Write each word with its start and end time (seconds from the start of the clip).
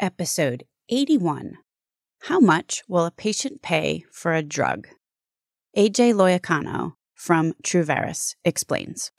Episode 0.00 0.62
81 0.90 1.58
How 2.22 2.38
much 2.38 2.84
will 2.86 3.04
a 3.04 3.10
patient 3.10 3.62
pay 3.62 4.04
for 4.12 4.32
a 4.32 4.42
drug? 4.42 4.86
AJ 5.76 6.14
Loiacono 6.14 6.92
from 7.16 7.52
Truveris 7.64 8.36
explains. 8.44 9.10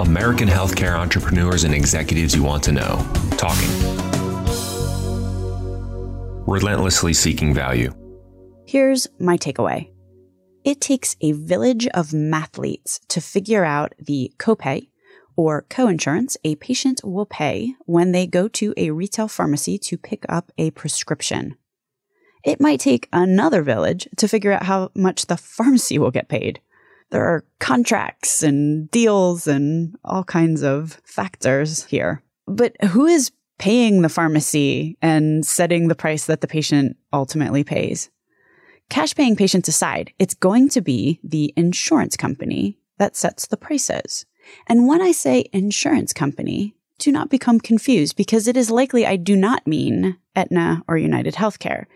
American 0.00 0.48
healthcare 0.48 0.98
entrepreneurs 0.98 1.62
and 1.62 1.72
executives 1.72 2.34
you 2.34 2.42
want 2.42 2.64
to 2.64 2.72
know. 2.72 3.06
Talking. 3.36 3.70
Relentlessly 6.46 7.12
seeking 7.12 7.54
value. 7.54 7.92
Here's 8.66 9.06
my 9.20 9.36
takeaway 9.36 9.91
it 10.64 10.80
takes 10.80 11.16
a 11.20 11.32
village 11.32 11.86
of 11.88 12.08
mathletes 12.08 13.00
to 13.08 13.20
figure 13.20 13.64
out 13.64 13.94
the 13.98 14.32
copay 14.38 14.88
or 15.36 15.64
coinsurance 15.70 16.36
a 16.44 16.56
patient 16.56 17.00
will 17.04 17.26
pay 17.26 17.74
when 17.86 18.12
they 18.12 18.26
go 18.26 18.48
to 18.48 18.74
a 18.76 18.90
retail 18.90 19.28
pharmacy 19.28 19.78
to 19.78 19.96
pick 19.96 20.24
up 20.28 20.52
a 20.58 20.70
prescription. 20.72 21.56
It 22.44 22.60
might 22.60 22.80
take 22.80 23.08
another 23.12 23.62
village 23.62 24.08
to 24.16 24.28
figure 24.28 24.52
out 24.52 24.64
how 24.64 24.90
much 24.94 25.26
the 25.26 25.36
pharmacy 25.36 25.98
will 25.98 26.10
get 26.10 26.28
paid. 26.28 26.60
There 27.10 27.24
are 27.24 27.44
contracts 27.60 28.42
and 28.42 28.90
deals 28.90 29.46
and 29.46 29.96
all 30.04 30.24
kinds 30.24 30.62
of 30.62 31.00
factors 31.04 31.84
here. 31.84 32.22
But 32.46 32.74
who 32.84 33.06
is 33.06 33.30
paying 33.58 34.02
the 34.02 34.08
pharmacy 34.08 34.96
and 35.00 35.46
setting 35.46 35.88
the 35.88 35.94
price 35.94 36.26
that 36.26 36.40
the 36.40 36.48
patient 36.48 36.96
ultimately 37.12 37.64
pays? 37.64 38.10
Cash 38.92 39.14
paying 39.14 39.36
patients 39.36 39.68
aside, 39.68 40.12
it's 40.18 40.34
going 40.34 40.68
to 40.68 40.82
be 40.82 41.18
the 41.24 41.54
insurance 41.56 42.14
company 42.14 42.78
that 42.98 43.16
sets 43.16 43.46
the 43.46 43.56
prices. 43.56 44.26
And 44.66 44.86
when 44.86 45.00
I 45.00 45.12
say 45.12 45.46
insurance 45.50 46.12
company, 46.12 46.74
do 46.98 47.10
not 47.10 47.30
become 47.30 47.58
confused 47.58 48.16
because 48.16 48.46
it 48.46 48.54
is 48.54 48.70
likely 48.70 49.06
I 49.06 49.16
do 49.16 49.34
not 49.34 49.66
mean 49.66 50.18
Aetna 50.36 50.82
or 50.86 50.98
United 50.98 51.36
Healthcare. 51.36 51.86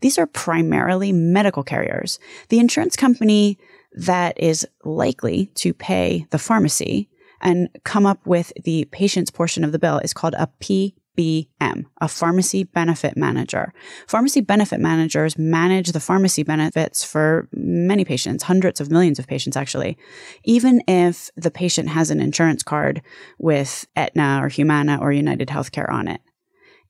These 0.00 0.16
are 0.16 0.26
primarily 0.26 1.12
medical 1.12 1.62
carriers. 1.62 2.18
The 2.48 2.58
insurance 2.58 2.96
company 2.96 3.58
that 3.92 4.40
is 4.40 4.66
likely 4.82 5.50
to 5.56 5.74
pay 5.74 6.26
the 6.30 6.38
pharmacy 6.38 7.10
and 7.42 7.68
come 7.84 8.06
up 8.06 8.26
with 8.26 8.50
the 8.64 8.86
patient's 8.86 9.30
portion 9.30 9.62
of 9.62 9.72
the 9.72 9.78
bill 9.78 9.98
is 9.98 10.14
called 10.14 10.34
a 10.38 10.48
P 10.58 10.94
FBM, 11.16 11.84
a 12.00 12.08
pharmacy 12.08 12.64
benefit 12.64 13.16
manager. 13.16 13.72
Pharmacy 14.06 14.40
benefit 14.40 14.80
managers 14.80 15.38
manage 15.38 15.92
the 15.92 16.00
pharmacy 16.00 16.42
benefits 16.42 17.04
for 17.04 17.48
many 17.52 18.04
patients, 18.04 18.44
hundreds 18.44 18.80
of 18.80 18.90
millions 18.90 19.18
of 19.18 19.26
patients 19.26 19.56
actually. 19.56 19.96
Even 20.44 20.82
if 20.86 21.30
the 21.36 21.50
patient 21.50 21.88
has 21.88 22.10
an 22.10 22.20
insurance 22.20 22.62
card 22.62 23.02
with 23.38 23.86
Aetna 23.96 24.40
or 24.42 24.48
Humana 24.48 24.98
or 25.00 25.12
United 25.12 25.48
Healthcare 25.48 25.90
on 25.90 26.08
it. 26.08 26.20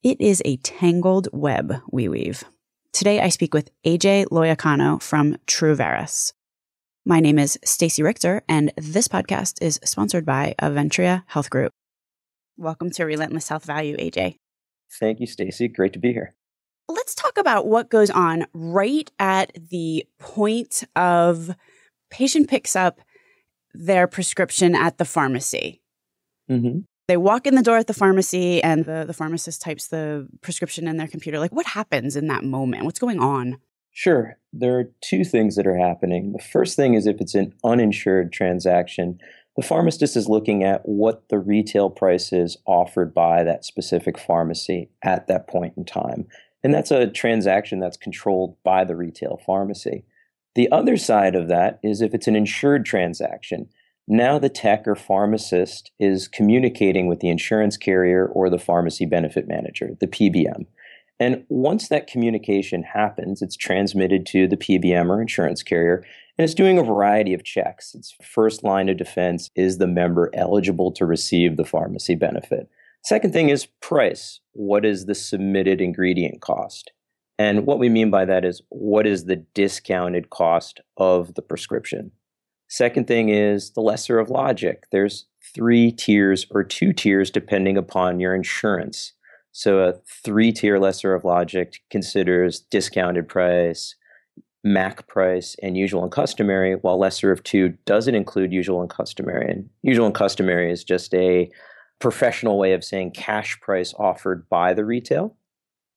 It 0.02 0.20
is 0.20 0.40
a 0.44 0.56
tangled 0.58 1.28
web 1.32 1.80
we 1.90 2.08
weave. 2.08 2.44
Today 2.92 3.20
I 3.20 3.28
speak 3.28 3.52
with 3.52 3.70
AJ 3.84 4.26
Loiacono 4.26 5.02
from 5.02 5.36
Truveris. 5.46 6.32
My 7.04 7.20
name 7.20 7.38
is 7.38 7.58
Stacey 7.64 8.02
Richter, 8.02 8.42
and 8.48 8.72
this 8.76 9.06
podcast 9.06 9.62
is 9.62 9.78
sponsored 9.84 10.24
by 10.24 10.54
Aventria 10.60 11.22
Health 11.26 11.50
Group. 11.50 11.75
Welcome 12.58 12.90
to 12.92 13.04
Relentless 13.04 13.50
Health 13.50 13.66
Value, 13.66 13.98
AJ. 13.98 14.38
Thank 14.98 15.20
you, 15.20 15.26
Stacey. 15.26 15.68
Great 15.68 15.92
to 15.92 15.98
be 15.98 16.14
here. 16.14 16.34
Let's 16.88 17.14
talk 17.14 17.36
about 17.36 17.66
what 17.66 17.90
goes 17.90 18.08
on 18.08 18.46
right 18.54 19.10
at 19.18 19.52
the 19.68 20.06
point 20.18 20.82
of 20.96 21.54
patient 22.10 22.48
picks 22.48 22.74
up 22.74 23.00
their 23.74 24.06
prescription 24.06 24.74
at 24.74 24.96
the 24.96 25.04
pharmacy. 25.04 25.82
Mm-hmm. 26.50 26.80
They 27.08 27.18
walk 27.18 27.46
in 27.46 27.56
the 27.56 27.62
door 27.62 27.76
at 27.76 27.88
the 27.88 27.94
pharmacy 27.94 28.62
and 28.62 28.86
the, 28.86 29.04
the 29.06 29.12
pharmacist 29.12 29.60
types 29.60 29.88
the 29.88 30.26
prescription 30.40 30.88
in 30.88 30.96
their 30.96 31.08
computer. 31.08 31.38
Like, 31.38 31.52
what 31.52 31.66
happens 31.66 32.16
in 32.16 32.26
that 32.28 32.42
moment? 32.42 32.84
What's 32.84 32.98
going 32.98 33.20
on? 33.20 33.58
Sure. 33.92 34.38
There 34.54 34.78
are 34.78 34.90
two 35.02 35.24
things 35.24 35.56
that 35.56 35.66
are 35.66 35.76
happening. 35.76 36.32
The 36.32 36.42
first 36.42 36.74
thing 36.74 36.94
is 36.94 37.06
if 37.06 37.20
it's 37.20 37.34
an 37.34 37.52
uninsured 37.62 38.32
transaction, 38.32 39.18
the 39.56 39.62
pharmacist 39.62 40.16
is 40.16 40.28
looking 40.28 40.62
at 40.62 40.82
what 40.86 41.28
the 41.28 41.38
retail 41.38 41.88
price 41.88 42.32
is 42.32 42.58
offered 42.66 43.14
by 43.14 43.42
that 43.42 43.64
specific 43.64 44.18
pharmacy 44.18 44.90
at 45.02 45.26
that 45.28 45.48
point 45.48 45.74
in 45.76 45.84
time. 45.84 46.26
And 46.62 46.74
that's 46.74 46.90
a 46.90 47.06
transaction 47.06 47.80
that's 47.80 47.96
controlled 47.96 48.56
by 48.64 48.84
the 48.84 48.96
retail 48.96 49.40
pharmacy. 49.46 50.04
The 50.54 50.70
other 50.70 50.96
side 50.96 51.34
of 51.34 51.48
that 51.48 51.78
is 51.82 52.00
if 52.00 52.12
it's 52.14 52.28
an 52.28 52.36
insured 52.36 52.84
transaction, 52.84 53.68
now 54.08 54.38
the 54.38 54.48
tech 54.48 54.86
or 54.86 54.94
pharmacist 54.94 55.90
is 55.98 56.28
communicating 56.28 57.06
with 57.06 57.20
the 57.20 57.28
insurance 57.28 57.76
carrier 57.76 58.26
or 58.26 58.48
the 58.50 58.58
pharmacy 58.58 59.04
benefit 59.04 59.48
manager, 59.48 59.96
the 60.00 60.06
PBM. 60.06 60.66
And 61.18 61.44
once 61.48 61.88
that 61.88 62.06
communication 62.06 62.82
happens, 62.82 63.42
it's 63.42 63.56
transmitted 63.56 64.26
to 64.26 64.46
the 64.46 64.56
PBM 64.56 65.08
or 65.08 65.20
insurance 65.20 65.62
carrier, 65.62 66.04
and 66.38 66.44
it's 66.44 66.54
doing 66.54 66.78
a 66.78 66.82
variety 66.82 67.32
of 67.34 67.44
checks. 67.44 67.94
Its 67.94 68.14
first 68.22 68.62
line 68.62 68.88
of 68.88 68.96
defense 68.96 69.50
is 69.54 69.78
the 69.78 69.86
member 69.86 70.30
eligible 70.34 70.92
to 70.92 71.06
receive 71.06 71.56
the 71.56 71.64
pharmacy 71.64 72.14
benefit? 72.14 72.68
Second 73.02 73.32
thing 73.32 73.48
is 73.48 73.66
price. 73.80 74.40
What 74.52 74.84
is 74.84 75.06
the 75.06 75.14
submitted 75.14 75.80
ingredient 75.80 76.40
cost? 76.40 76.92
And 77.38 77.66
what 77.66 77.78
we 77.78 77.88
mean 77.88 78.10
by 78.10 78.24
that 78.24 78.44
is 78.44 78.62
what 78.70 79.06
is 79.06 79.24
the 79.24 79.36
discounted 79.36 80.30
cost 80.30 80.80
of 80.96 81.34
the 81.34 81.42
prescription? 81.42 82.12
Second 82.68 83.06
thing 83.06 83.28
is 83.28 83.72
the 83.72 83.80
lesser 83.80 84.18
of 84.18 84.30
logic. 84.30 84.86
There's 84.90 85.26
three 85.54 85.92
tiers 85.92 86.46
or 86.50 86.64
two 86.64 86.92
tiers 86.92 87.30
depending 87.30 87.76
upon 87.76 88.18
your 88.18 88.34
insurance. 88.34 89.12
So 89.52 89.78
a 89.78 89.94
three 90.24 90.52
tier 90.52 90.78
lesser 90.78 91.14
of 91.14 91.24
logic 91.24 91.80
considers 91.90 92.60
discounted 92.60 93.28
price, 93.28 93.94
MAC 94.66 95.06
price, 95.06 95.56
and 95.62 95.76
usual 95.76 96.02
and 96.02 96.12
customary, 96.12 96.74
while 96.74 96.98
lesser 96.98 97.30
of 97.30 97.42
two 97.44 97.70
doesn't 97.86 98.14
include 98.14 98.52
usual 98.52 98.80
and 98.80 98.90
customary. 98.90 99.50
And 99.50 99.68
usual 99.82 100.06
and 100.06 100.14
customary 100.14 100.72
is 100.72 100.84
just 100.84 101.14
a 101.14 101.50
professional 101.98 102.58
way 102.58 102.72
of 102.72 102.84
saying 102.84 103.12
cash 103.12 103.58
price 103.60 103.94
offered 103.98 104.48
by 104.48 104.74
the 104.74 104.84
retail 104.84 105.36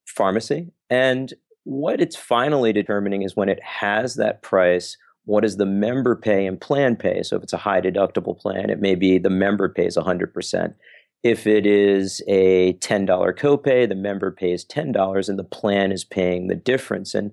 pharmacy. 0.06 0.72
And 0.90 1.34
what 1.64 2.00
it's 2.00 2.16
finally 2.16 2.72
determining 2.72 3.24
is 3.24 3.36
when 3.36 3.50
it 3.50 3.62
has 3.64 4.16
that 4.16 4.42
price, 4.42 4.98
what 5.26 5.42
does 5.42 5.58
the 5.58 5.66
member 5.66 6.16
pay 6.16 6.46
and 6.46 6.60
plan 6.60 6.96
pay? 6.96 7.22
So 7.24 7.36
if 7.36 7.44
it's 7.44 7.54
a 7.54 7.58
high 7.58 7.82
deductible 7.82 8.38
plan, 8.38 8.70
it 8.70 8.80
may 8.80 8.96
be 8.96 9.18
the 9.18 9.30
member 9.30 9.68
pays 9.68 9.98
100%. 9.98 10.74
If 11.22 11.46
it 11.46 11.66
is 11.66 12.22
a 12.28 12.74
$10 12.74 13.08
copay, 13.38 13.90
the 13.90 13.96
member 13.96 14.32
pays 14.32 14.64
$10 14.66 15.30
and 15.30 15.38
the 15.38 15.44
plan 15.44 15.92
is 15.92 16.06
paying 16.06 16.48
the 16.48 16.56
difference. 16.56 17.14
And 17.14 17.32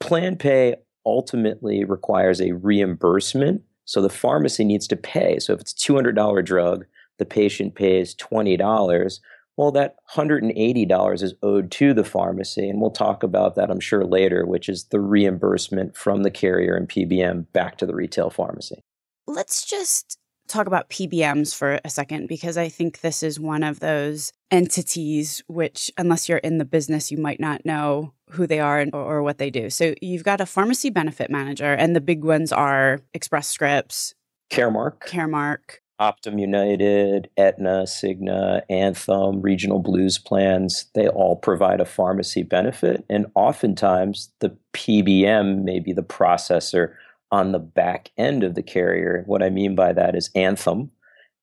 plan 0.00 0.36
pay 0.36 0.76
ultimately 1.06 1.84
requires 1.84 2.40
a 2.40 2.52
reimbursement. 2.52 3.62
So 3.84 4.00
the 4.00 4.08
pharmacy 4.08 4.64
needs 4.64 4.86
to 4.88 4.96
pay. 4.96 5.38
So 5.38 5.52
if 5.52 5.60
it's 5.60 5.72
a 5.72 5.92
$200 5.92 6.44
drug, 6.44 6.84
the 7.18 7.24
patient 7.24 7.74
pays 7.74 8.14
$20. 8.14 9.20
Well, 9.56 9.72
that 9.72 9.96
$180 10.14 11.22
is 11.22 11.34
owed 11.42 11.70
to 11.72 11.92
the 11.92 12.04
pharmacy. 12.04 12.68
And 12.68 12.80
we'll 12.80 12.90
talk 12.90 13.22
about 13.22 13.56
that, 13.56 13.70
I'm 13.70 13.80
sure, 13.80 14.04
later, 14.06 14.46
which 14.46 14.68
is 14.68 14.84
the 14.84 15.00
reimbursement 15.00 15.96
from 15.96 16.22
the 16.22 16.30
carrier 16.30 16.76
and 16.76 16.88
PBM 16.88 17.46
back 17.52 17.76
to 17.78 17.86
the 17.86 17.94
retail 17.94 18.30
pharmacy. 18.30 18.80
Let's 19.26 19.66
just 19.66 20.19
talk 20.50 20.66
about 20.66 20.90
PBMs 20.90 21.54
for 21.54 21.80
a 21.84 21.90
second 21.90 22.26
because 22.26 22.56
I 22.56 22.68
think 22.68 23.00
this 23.00 23.22
is 23.22 23.38
one 23.38 23.62
of 23.62 23.80
those 23.80 24.32
entities 24.50 25.42
which, 25.46 25.90
unless 25.96 26.28
you're 26.28 26.38
in 26.38 26.58
the 26.58 26.64
business, 26.64 27.10
you 27.10 27.18
might 27.18 27.40
not 27.40 27.64
know 27.64 28.12
who 28.30 28.46
they 28.46 28.60
are 28.60 28.86
or, 28.92 29.00
or 29.00 29.22
what 29.22 29.38
they 29.38 29.50
do. 29.50 29.70
So 29.70 29.94
you've 30.02 30.24
got 30.24 30.40
a 30.40 30.46
pharmacy 30.46 30.90
benefit 30.90 31.30
manager, 31.30 31.72
and 31.72 31.94
the 31.94 32.00
big 32.00 32.24
ones 32.24 32.52
are 32.52 33.00
Express 33.14 33.48
Scripts, 33.48 34.14
Caremark, 34.50 35.00
Caremark, 35.06 35.78
Optum 36.00 36.40
United, 36.40 37.28
Aetna, 37.36 37.84
Cigna, 37.84 38.62
Anthem, 38.70 39.42
regional 39.42 39.80
blues 39.80 40.18
plans, 40.18 40.86
they 40.94 41.08
all 41.08 41.36
provide 41.36 41.80
a 41.80 41.84
pharmacy 41.84 42.42
benefit. 42.42 43.04
And 43.10 43.26
oftentimes 43.34 44.32
the 44.40 44.56
PBM 44.72 45.62
may 45.62 45.78
be 45.78 45.92
the 45.92 46.02
processor 46.02 46.94
on 47.30 47.52
the 47.52 47.58
back 47.58 48.10
end 48.16 48.42
of 48.42 48.54
the 48.54 48.62
carrier. 48.62 49.22
What 49.26 49.42
I 49.42 49.50
mean 49.50 49.74
by 49.74 49.92
that 49.92 50.14
is 50.14 50.30
Anthem 50.34 50.90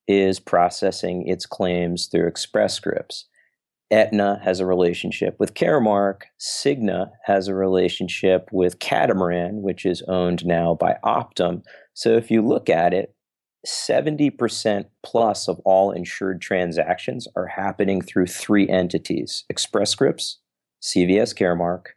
is 0.07 0.39
processing 0.39 1.27
its 1.27 1.45
claims 1.45 2.07
through 2.07 2.27
Express 2.27 2.73
Scripts. 2.73 3.25
Aetna 3.89 4.41
has 4.43 4.59
a 4.59 4.65
relationship 4.65 5.37
with 5.39 5.53
Caremark. 5.53 6.23
Cigna 6.39 7.11
has 7.23 7.47
a 7.47 7.55
relationship 7.55 8.49
with 8.51 8.79
Catamaran, 8.79 9.61
which 9.61 9.85
is 9.85 10.01
owned 10.09 10.45
now 10.45 10.75
by 10.75 10.97
Optum. 11.05 11.63
So 11.93 12.15
if 12.17 12.29
you 12.29 12.45
look 12.45 12.69
at 12.69 12.93
it, 12.93 13.15
70% 13.65 14.85
plus 15.03 15.47
of 15.47 15.59
all 15.65 15.91
insured 15.91 16.41
transactions 16.41 17.27
are 17.35 17.47
happening 17.47 18.01
through 18.01 18.27
three 18.27 18.67
entities 18.67 19.45
Express 19.49 19.91
Scripts, 19.91 20.39
CVS 20.81 21.35
Caremark, 21.35 21.87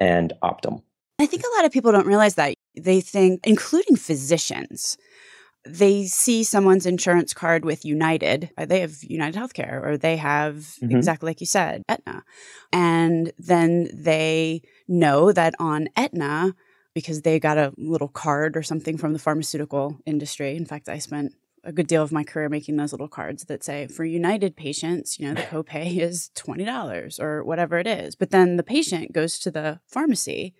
and 0.00 0.32
Optum. 0.42 0.82
I 1.20 1.26
think 1.26 1.42
a 1.42 1.56
lot 1.56 1.64
of 1.64 1.72
people 1.72 1.92
don't 1.92 2.06
realize 2.06 2.34
that. 2.34 2.54
They 2.76 3.00
think, 3.00 3.40
including 3.44 3.96
physicians, 3.96 4.96
they 5.66 6.04
see 6.04 6.44
someone's 6.44 6.86
insurance 6.86 7.32
card 7.32 7.64
with 7.64 7.84
United. 7.84 8.50
They 8.58 8.80
have 8.80 8.96
United 9.02 9.38
Healthcare 9.38 9.82
or 9.82 9.96
they 9.96 10.16
have 10.16 10.56
mm-hmm. 10.56 10.94
exactly 10.94 11.30
like 11.30 11.40
you 11.40 11.46
said, 11.46 11.82
Aetna. 11.88 12.22
And 12.72 13.32
then 13.38 13.88
they 13.94 14.62
know 14.88 15.32
that 15.32 15.54
on 15.58 15.88
Aetna, 15.96 16.54
because 16.94 17.22
they 17.22 17.40
got 17.40 17.58
a 17.58 17.72
little 17.76 18.08
card 18.08 18.56
or 18.56 18.62
something 18.62 18.96
from 18.96 19.12
the 19.12 19.18
pharmaceutical 19.18 19.98
industry. 20.06 20.56
In 20.56 20.64
fact, 20.64 20.88
I 20.88 20.98
spent 20.98 21.34
a 21.64 21.72
good 21.72 21.86
deal 21.86 22.02
of 22.02 22.12
my 22.12 22.22
career 22.24 22.48
making 22.48 22.76
those 22.76 22.92
little 22.92 23.08
cards 23.08 23.44
that 23.46 23.64
say 23.64 23.86
for 23.88 24.04
United 24.04 24.54
patients, 24.56 25.18
you 25.18 25.26
know, 25.26 25.34
the 25.34 25.46
copay 25.46 25.98
is 26.00 26.30
$20 26.36 27.20
or 27.20 27.42
whatever 27.42 27.78
it 27.78 27.86
is. 27.86 28.14
But 28.14 28.30
then 28.30 28.56
the 28.56 28.62
patient 28.62 29.12
goes 29.12 29.38
to 29.40 29.50
the 29.50 29.80
pharmacy 29.88 30.54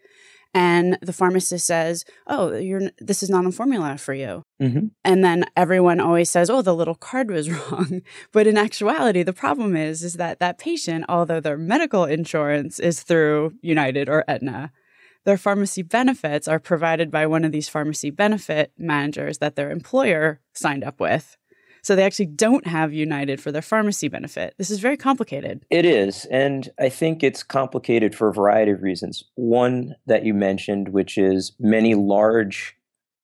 and 0.54 0.96
the 1.02 1.12
pharmacist 1.12 1.66
says, 1.66 2.04
"Oh, 2.26 2.54
you're 2.54 2.90
this 2.98 3.22
is 3.22 3.28
not 3.28 3.44
a 3.44 3.52
formula 3.52 3.98
for 3.98 4.14
you." 4.14 4.44
Mm-hmm. 4.62 4.86
And 5.04 5.24
then 5.24 5.44
everyone 5.56 6.00
always 6.00 6.30
says, 6.30 6.48
"Oh, 6.48 6.62
the 6.62 6.74
little 6.74 6.94
card 6.94 7.30
was 7.30 7.50
wrong." 7.70 8.02
but 8.32 8.46
in 8.46 8.56
actuality, 8.56 9.22
the 9.22 9.32
problem 9.32 9.76
is 9.76 10.02
is 10.02 10.14
that 10.14 10.38
that 10.38 10.58
patient, 10.58 11.04
although 11.08 11.40
their 11.40 11.58
medical 11.58 12.04
insurance 12.04 12.78
is 12.78 13.02
through 13.02 13.54
United 13.60 14.08
or 14.08 14.24
Aetna, 14.28 14.70
their 15.24 15.38
pharmacy 15.38 15.82
benefits 15.82 16.46
are 16.46 16.60
provided 16.60 17.10
by 17.10 17.26
one 17.26 17.44
of 17.44 17.52
these 17.52 17.68
pharmacy 17.68 18.10
benefit 18.10 18.72
managers 18.78 19.38
that 19.38 19.56
their 19.56 19.70
employer 19.70 20.40
signed 20.52 20.84
up 20.84 21.00
with. 21.00 21.36
So 21.84 21.94
they 21.94 22.02
actually 22.02 22.26
don't 22.26 22.66
have 22.66 22.94
United 22.94 23.40
for 23.40 23.52
their 23.52 23.62
pharmacy 23.62 24.08
benefit. 24.08 24.54
This 24.56 24.70
is 24.70 24.81
very 24.81 24.96
complicated. 24.96 25.64
It 25.70 25.84
is. 25.84 26.25
And 26.31 26.70
I 26.81 26.88
think 26.88 27.22
it's 27.22 27.42
complicated 27.42 28.14
for 28.14 28.28
a 28.28 28.32
variety 28.32 28.72
of 28.72 28.82
reasons. 28.82 29.25
One 29.34 29.94
that 30.06 30.25
you 30.25 30.32
mentioned, 30.32 30.88
which 30.88 31.19
is 31.19 31.52
many 31.60 31.94
large 31.94 32.75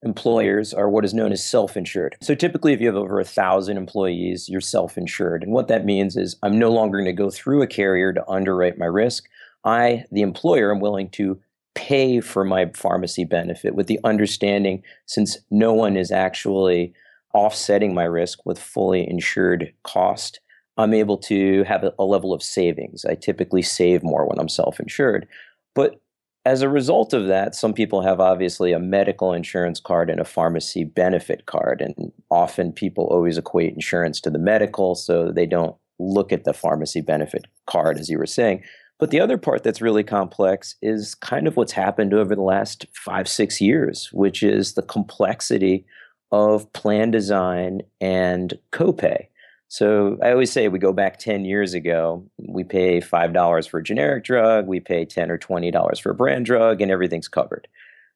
employers 0.03 0.73
are 0.75 0.89
what 0.89 1.05
is 1.05 1.13
known 1.13 1.31
as 1.31 1.43
self 1.43 1.75
insured. 1.75 2.17
So 2.21 2.35
typically, 2.35 2.73
if 2.73 2.79
you 2.79 2.87
have 2.87 2.95
over 2.95 3.19
a 3.19 3.25
thousand 3.25 3.77
employees, 3.77 4.47
you're 4.47 4.61
self 4.61 4.95
insured. 4.95 5.41
And 5.41 5.53
what 5.53 5.67
that 5.67 5.83
means 5.83 6.15
is 6.15 6.35
I'm 6.43 6.59
no 6.59 6.71
longer 6.71 6.99
going 6.99 7.05
to 7.05 7.13
go 7.13 7.31
through 7.31 7.63
a 7.63 7.67
carrier 7.67 8.13
to 8.13 8.29
underwrite 8.29 8.77
my 8.77 8.85
risk. 8.85 9.25
I, 9.63 10.05
the 10.11 10.21
employer, 10.21 10.71
am 10.71 10.79
willing 10.79 11.09
to 11.11 11.39
pay 11.73 12.19
for 12.19 12.43
my 12.43 12.69
pharmacy 12.75 13.25
benefit 13.25 13.73
with 13.73 13.87
the 13.87 13.99
understanding 14.03 14.83
since 15.07 15.37
no 15.49 15.73
one 15.73 15.97
is 15.97 16.11
actually 16.11 16.93
offsetting 17.33 17.93
my 17.93 18.03
risk 18.03 18.39
with 18.45 18.59
fully 18.59 19.07
insured 19.09 19.73
cost, 19.83 20.39
I'm 20.77 20.93
able 20.93 21.17
to 21.19 21.63
have 21.63 21.83
a, 21.97 22.03
level 22.03 22.33
of 22.33 22.41
savings. 22.41 23.05
I 23.05 23.15
typically 23.15 23.61
save 23.61 24.03
more 24.03 24.25
when 24.25 24.39
I'm 24.39 24.49
self 24.49 24.79
insured. 24.79 25.27
But 25.75 26.01
as 26.45 26.61
a 26.61 26.69
result 26.69 27.13
of 27.13 27.27
that, 27.27 27.53
some 27.53 27.73
people 27.73 28.01
have 28.01 28.19
obviously 28.19 28.73
a 28.73 28.79
medical 28.79 29.31
insurance 29.31 29.79
card 29.79 30.09
and 30.09 30.19
a 30.19 30.25
pharmacy 30.25 30.83
benefit 30.83 31.45
card. 31.45 31.81
And 31.81 32.11
often 32.31 32.71
people 32.71 33.05
always 33.05 33.37
equate 33.37 33.73
insurance 33.73 34.19
to 34.21 34.29
the 34.29 34.39
medical, 34.39 34.95
so 34.95 35.31
they 35.31 35.45
don't 35.45 35.75
look 35.99 36.31
at 36.31 36.45
the 36.45 36.53
pharmacy 36.53 37.01
benefit 37.01 37.45
card, 37.67 37.99
as 37.99 38.09
you 38.09 38.17
were 38.17 38.25
saying. 38.25 38.63
But 38.97 39.11
the 39.11 39.19
other 39.19 39.37
part 39.37 39.63
that's 39.63 39.81
really 39.81 40.03
complex 40.03 40.75
is 40.81 41.15
kind 41.15 41.47
of 41.47 41.57
what's 41.57 41.71
happened 41.71 42.13
over 42.13 42.35
the 42.35 42.41
last 42.41 42.85
five, 42.93 43.27
six 43.27 43.59
years, 43.59 44.09
which 44.11 44.43
is 44.43 44.73
the 44.73 44.83
complexity 44.83 45.85
of 46.31 46.71
plan 46.73 47.11
design 47.11 47.81
and 47.99 48.57
copay. 48.71 49.27
So 49.67 50.17
I 50.21 50.31
always 50.31 50.51
say 50.51 50.67
we 50.67 50.79
go 50.79 50.91
back 50.91 51.17
10 51.17 51.45
years 51.45 51.73
ago, 51.73 52.25
we 52.49 52.65
pay 52.65 52.99
$5 52.99 53.69
for 53.69 53.79
a 53.79 53.83
generic 53.83 54.25
drug, 54.25 54.67
we 54.67 54.81
pay 54.81 55.05
10 55.05 55.31
or 55.31 55.37
$20 55.37 56.01
for 56.01 56.11
a 56.11 56.13
brand 56.13 56.45
drug, 56.45 56.81
and 56.81 56.91
everything's 56.91 57.29
covered. 57.29 57.69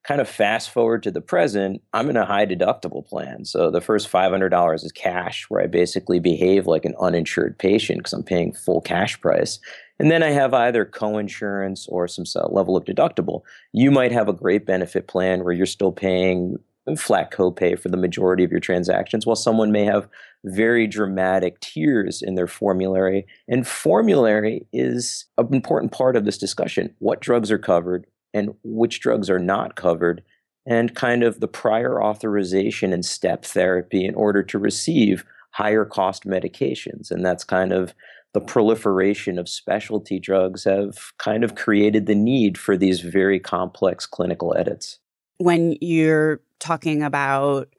Kind 0.04 0.20
of 0.20 0.28
fast 0.28 0.70
forward 0.70 1.02
to 1.04 1.12
the 1.12 1.22
present, 1.22 1.82
I'm 1.94 2.10
in 2.10 2.18
a 2.18 2.26
high 2.26 2.46
deductible 2.46 3.08
plan. 3.08 3.46
So 3.46 3.72
the 3.72 3.80
first 3.80 4.12
$500 4.12 4.84
is 4.84 4.92
cash, 4.92 5.46
where 5.50 5.62
I 5.62 5.68
basically 5.68 6.20
behave 6.20 6.68
like 6.68 6.84
an 6.84 6.94
uninsured 7.00 7.58
patient 7.58 8.00
because 8.00 8.14
I'm 8.14 8.24
paying 8.24 8.52
full 8.52 8.82
cash 8.82 9.20
price. 9.22 9.60
And 9.98 10.12
then 10.12 10.24
I 10.24 10.32
have 10.32 10.54
either 10.54 10.86
coinsurance 10.86 11.86
or 11.88 12.08
some 12.10 12.26
level 12.52 12.76
of 12.76 12.84
deductible. 12.84 13.44
You 13.72 13.92
might 13.92 14.12
have 14.12 14.28
a 14.28 14.34
great 14.34 14.66
benefit 14.66 15.08
plan 15.08 15.46
where 15.46 15.54
you're 15.54 15.66
still 15.66 15.94
paying 15.94 16.58
flat 16.96 17.32
copay 17.32 17.78
for 17.80 17.90
the 17.90 17.98
majority 17.98 18.44
of 18.44 18.52
your 18.52 18.60
transactions, 18.60 19.26
while 19.26 19.36
someone 19.36 19.72
may 19.72 19.86
have 19.86 20.08
very 20.44 20.86
dramatic 20.86 21.60
tiers 21.60 22.22
in 22.22 22.36
their 22.36 22.48
formulary. 22.48 23.26
And 23.48 23.68
formulary 23.68 24.68
is 24.72 25.26
an 25.38 25.54
important 25.54 25.92
part 25.92 26.16
of 26.16 26.26
this 26.26 26.38
discussion. 26.38 26.94
What 27.00 27.22
drugs 27.22 27.52
are 27.52 27.58
covered 27.58 28.06
and 28.34 28.54
which 28.64 29.00
drugs 29.00 29.30
are 29.30 29.40
not 29.40 29.76
covered, 29.76 30.22
and 30.68 30.94
kind 30.96 31.24
of 31.24 31.40
the 31.40 31.48
prior 31.48 32.04
authorization 32.04 32.92
and 32.92 33.06
step 33.06 33.46
therapy 33.46 34.06
in 34.06 34.14
order 34.16 34.44
to 34.44 34.60
receive 34.60 35.24
higher 35.52 35.86
cost 35.86 36.26
medications. 36.26 37.10
And 37.10 37.26
that's 37.26 37.46
kind 37.46 37.72
of 37.72 37.94
the 38.34 38.42
proliferation 38.42 39.40
of 39.40 39.48
specialty 39.48 40.20
drugs 40.20 40.66
have 40.66 41.14
kind 41.18 41.46
of 41.46 41.56
created 41.56 42.06
the 42.06 42.16
need 42.16 42.58
for 42.58 42.76
these 42.76 43.00
very 43.00 43.40
complex 43.40 44.06
clinical 44.06 44.54
edits. 44.58 45.00
When 45.38 45.78
you're 45.80 46.42
talking 46.66 47.04
about 47.04 47.70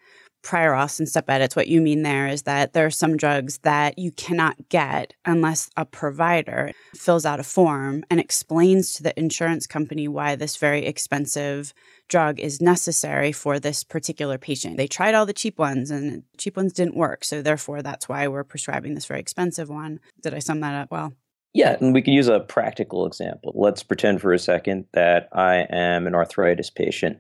prior 0.43 0.73
auths 0.73 1.01
and 1.01 1.09
step 1.09 1.29
edits, 1.29 1.57
what 1.57 1.67
you 1.67 1.81
mean 1.81 2.03
there 2.03 2.29
is 2.29 2.43
that 2.43 2.73
there 2.73 2.87
are 2.87 2.91
some 2.91 3.17
drugs 3.17 3.59
that 3.59 3.99
you 3.99 4.13
cannot 4.13 4.57
get 4.69 5.13
unless 5.25 5.69
a 5.77 5.85
provider 5.85 6.71
fills 6.95 7.27
out 7.27 7.41
a 7.41 7.43
form 7.43 8.05
and 8.11 8.21
explains 8.21 8.93
to 8.93 9.03
the 9.03 9.19
insurance 9.19 9.67
company 9.67 10.07
why 10.07 10.37
this 10.37 10.57
very 10.57 10.87
expensive 10.87 11.75
drug 12.09 12.39
is 12.39 12.61
necessary 12.61 13.33
for 13.33 13.59
this 13.59 13.83
particular 13.83 14.39
patient. 14.39 14.77
They 14.77 14.87
tried 14.87 15.17
all 15.17 15.27
the 15.27 15.33
cheap 15.33 15.59
ones 15.59 15.91
and 15.91 16.23
cheap 16.39 16.57
ones 16.57 16.73
didn't 16.73 16.97
work. 16.97 17.25
So 17.25 17.43
therefore 17.43 17.83
that's 17.83 18.09
why 18.09 18.29
we're 18.29 18.45
prescribing 18.45 18.95
this 18.95 19.07
very 19.07 19.19
expensive 19.19 19.69
one. 19.69 19.99
Did 20.23 20.33
I 20.33 20.39
sum 20.39 20.61
that 20.61 20.81
up 20.81 20.93
well? 20.93 21.13
Yeah, 21.55 21.77
and 21.81 21.95
we 21.95 22.03
could 22.03 22.13
use 22.13 22.29
a 22.29 22.41
practical 22.41 23.07
example. 23.07 23.51
Let's 23.57 23.83
pretend 23.83 24.21
for 24.21 24.33
a 24.33 24.39
second 24.39 24.85
that 24.93 25.29
I 25.33 25.67
am 25.71 26.07
an 26.07 26.15
arthritis 26.15 26.69
patient 26.69 27.19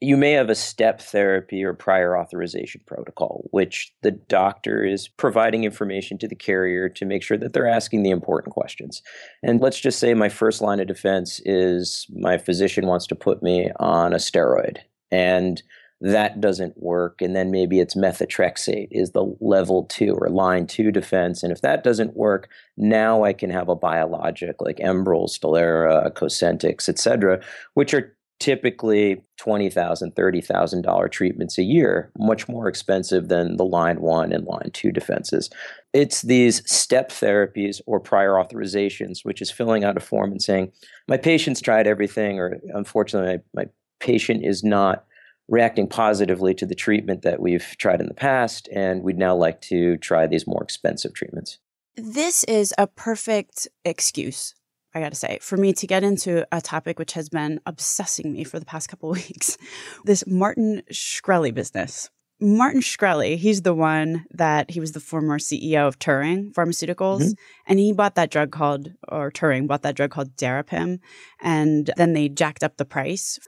you 0.00 0.16
may 0.16 0.32
have 0.32 0.48
a 0.48 0.54
step 0.54 1.00
therapy 1.00 1.62
or 1.62 1.74
prior 1.74 2.16
authorization 2.16 2.80
protocol, 2.86 3.46
which 3.50 3.92
the 4.02 4.10
doctor 4.10 4.82
is 4.84 5.08
providing 5.08 5.64
information 5.64 6.16
to 6.18 6.28
the 6.28 6.34
carrier 6.34 6.88
to 6.88 7.04
make 7.04 7.22
sure 7.22 7.36
that 7.36 7.52
they're 7.52 7.68
asking 7.68 8.02
the 8.02 8.10
important 8.10 8.54
questions. 8.54 9.02
And 9.42 9.60
let's 9.60 9.78
just 9.78 9.98
say 9.98 10.14
my 10.14 10.30
first 10.30 10.62
line 10.62 10.80
of 10.80 10.86
defense 10.86 11.40
is 11.44 12.06
my 12.10 12.38
physician 12.38 12.86
wants 12.86 13.06
to 13.08 13.14
put 13.14 13.42
me 13.42 13.70
on 13.78 14.14
a 14.14 14.16
steroid. 14.16 14.78
And 15.10 15.62
that 16.00 16.40
doesn't 16.40 16.82
work. 16.82 17.20
And 17.20 17.36
then 17.36 17.50
maybe 17.50 17.78
it's 17.78 17.94
methotrexate 17.94 18.88
is 18.90 19.10
the 19.10 19.36
level 19.40 19.84
two 19.84 20.14
or 20.18 20.30
line 20.30 20.66
two 20.66 20.90
defense. 20.90 21.42
And 21.42 21.52
if 21.52 21.60
that 21.60 21.84
doesn't 21.84 22.16
work, 22.16 22.48
now 22.78 23.22
I 23.22 23.34
can 23.34 23.50
have 23.50 23.68
a 23.68 23.76
biologic 23.76 24.62
like 24.62 24.78
Enbrel, 24.78 25.28
Stelara, 25.28 26.10
Cosentyx, 26.12 26.88
et 26.88 26.98
cetera, 26.98 27.42
which 27.74 27.92
are 27.92 28.16
typically 28.40 29.22
$20,000, 29.38 30.14
$30,000 30.14 31.12
treatments 31.12 31.58
a 31.58 31.62
year, 31.62 32.10
much 32.18 32.48
more 32.48 32.68
expensive 32.68 33.28
than 33.28 33.58
the 33.58 33.64
line 33.64 34.00
one 34.00 34.32
and 34.32 34.46
line 34.46 34.70
two 34.72 34.90
defenses. 34.90 35.50
It's 35.92 36.22
these 36.22 36.62
step 36.70 37.10
therapies 37.10 37.80
or 37.86 38.00
prior 38.00 38.32
authorizations, 38.32 39.18
which 39.22 39.42
is 39.42 39.50
filling 39.50 39.84
out 39.84 39.98
a 39.98 40.00
form 40.00 40.32
and 40.32 40.42
saying, 40.42 40.72
my 41.06 41.18
patient's 41.18 41.60
tried 41.60 41.86
everything, 41.86 42.38
or 42.38 42.58
unfortunately, 42.72 43.42
my, 43.54 43.64
my 43.64 43.70
patient 44.00 44.44
is 44.44 44.64
not 44.64 45.04
reacting 45.48 45.86
positively 45.86 46.54
to 46.54 46.64
the 46.64 46.74
treatment 46.74 47.22
that 47.22 47.40
we've 47.40 47.74
tried 47.76 48.00
in 48.00 48.06
the 48.06 48.14
past, 48.14 48.68
and 48.72 49.02
we'd 49.02 49.18
now 49.18 49.36
like 49.36 49.60
to 49.60 49.98
try 49.98 50.26
these 50.26 50.46
more 50.46 50.62
expensive 50.62 51.12
treatments. 51.12 51.58
This 51.96 52.44
is 52.44 52.72
a 52.78 52.86
perfect 52.86 53.68
excuse 53.84 54.54
I 54.94 55.00
gotta 55.00 55.14
say, 55.14 55.38
for 55.40 55.56
me 55.56 55.72
to 55.74 55.86
get 55.86 56.02
into 56.02 56.46
a 56.52 56.60
topic 56.60 56.98
which 56.98 57.12
has 57.12 57.28
been 57.28 57.60
obsessing 57.66 58.32
me 58.32 58.44
for 58.44 58.58
the 58.58 58.66
past 58.66 58.88
couple 58.88 59.10
weeks 59.12 59.56
this 60.04 60.24
Martin 60.26 60.82
Shkreli 60.90 61.54
business. 61.54 62.10
Martin 62.42 62.80
Shkreli, 62.80 63.36
he's 63.36 63.62
the 63.62 63.74
one 63.74 64.24
that 64.30 64.70
he 64.70 64.80
was 64.80 64.92
the 64.92 65.00
former 65.00 65.38
CEO 65.38 65.86
of 65.86 65.98
Turing 65.98 66.52
Pharmaceuticals, 66.54 67.20
mm-hmm. 67.20 67.32
and 67.66 67.78
he 67.78 67.92
bought 67.92 68.14
that 68.14 68.30
drug 68.30 68.50
called, 68.50 68.92
or 69.08 69.30
Turing 69.30 69.66
bought 69.66 69.82
that 69.82 69.94
drug 69.94 70.10
called 70.10 70.36
Daraprim, 70.36 71.00
and 71.42 71.90
then 71.98 72.14
they 72.14 72.30
jacked 72.30 72.64
up 72.64 72.78
the 72.78 72.86
price. 72.86 73.38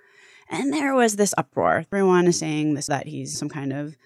And 0.50 0.74
there 0.74 0.94
was 0.94 1.16
this 1.16 1.32
uproar. 1.38 1.86
Everyone 1.90 2.26
is 2.26 2.38
saying 2.38 2.74
this 2.74 2.88
that 2.88 3.06
he's 3.06 3.38
some 3.38 3.48
kind 3.48 3.72
of 3.72 3.96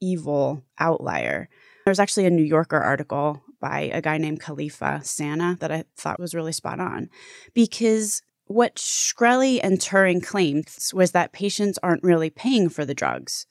evil 0.00 0.64
outlier. 0.78 1.50
There's 1.84 2.00
actually 2.00 2.24
a 2.24 2.30
New 2.30 2.42
Yorker 2.42 2.78
article 2.78 3.42
by 3.60 3.90
a 3.92 4.00
guy 4.00 4.18
named 4.18 4.40
Kelefa 4.40 5.02
Sanneh 5.02 5.58
that 5.60 5.70
I 5.70 5.84
thought 5.96 6.20
was 6.20 6.34
really 6.34 6.52
spot 6.52 6.80
on 6.80 7.10
because 7.54 8.22
what 8.46 8.74
Shkreli 8.76 9.60
and 9.62 9.78
Turing 9.78 10.24
claimed 10.24 10.66
was 10.92 11.12
that 11.12 11.32
patients 11.32 11.78
aren't 11.84 12.02
really 12.02 12.30
paying 12.30 12.68
for 12.68 12.84
the 12.84 12.94
drugs, 12.94 13.46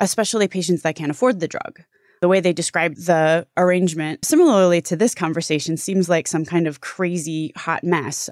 especially 0.00 0.48
patients 0.48 0.82
that 0.82 0.96
can't 0.96 1.12
afford 1.12 1.38
the 1.38 1.46
drug. 1.46 1.82
The 2.22 2.28
way 2.28 2.40
they 2.40 2.52
described 2.52 3.06
the 3.06 3.46
arrangement, 3.56 4.24
similarly 4.24 4.80
to 4.82 4.96
this 4.96 5.14
conversation, 5.14 5.76
seems 5.76 6.08
like 6.08 6.26
some 6.26 6.44
kind 6.44 6.66
of 6.66 6.80
crazy 6.80 7.52
hot 7.56 7.84
mess. 7.84 8.28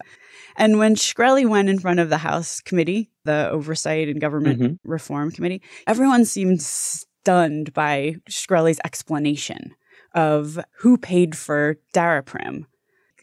And 0.57 0.79
when 0.79 0.97
Shkreli 0.97 1.49
went 1.49 1.69
in 1.69 1.79
front 1.79 2.01
of 2.01 2.09
the 2.09 2.19
House 2.19 2.61
committee, 2.61 3.11
the 3.25 3.49
Oversight 3.51 4.09
and 4.09 4.21
Government 4.21 4.61
mm-hmm. 4.61 4.91
Reform 4.91 5.31
Committee, 5.31 5.63
everyone 5.87 6.25
seemed 6.25 6.61
stunned 6.61 7.73
by 7.73 8.17
Shkreli's 8.29 8.81
explanation 8.85 9.77
of 10.15 10.59
who 10.79 10.97
paid 10.97 11.37
for 11.37 11.77
Daraprim. 11.93 12.67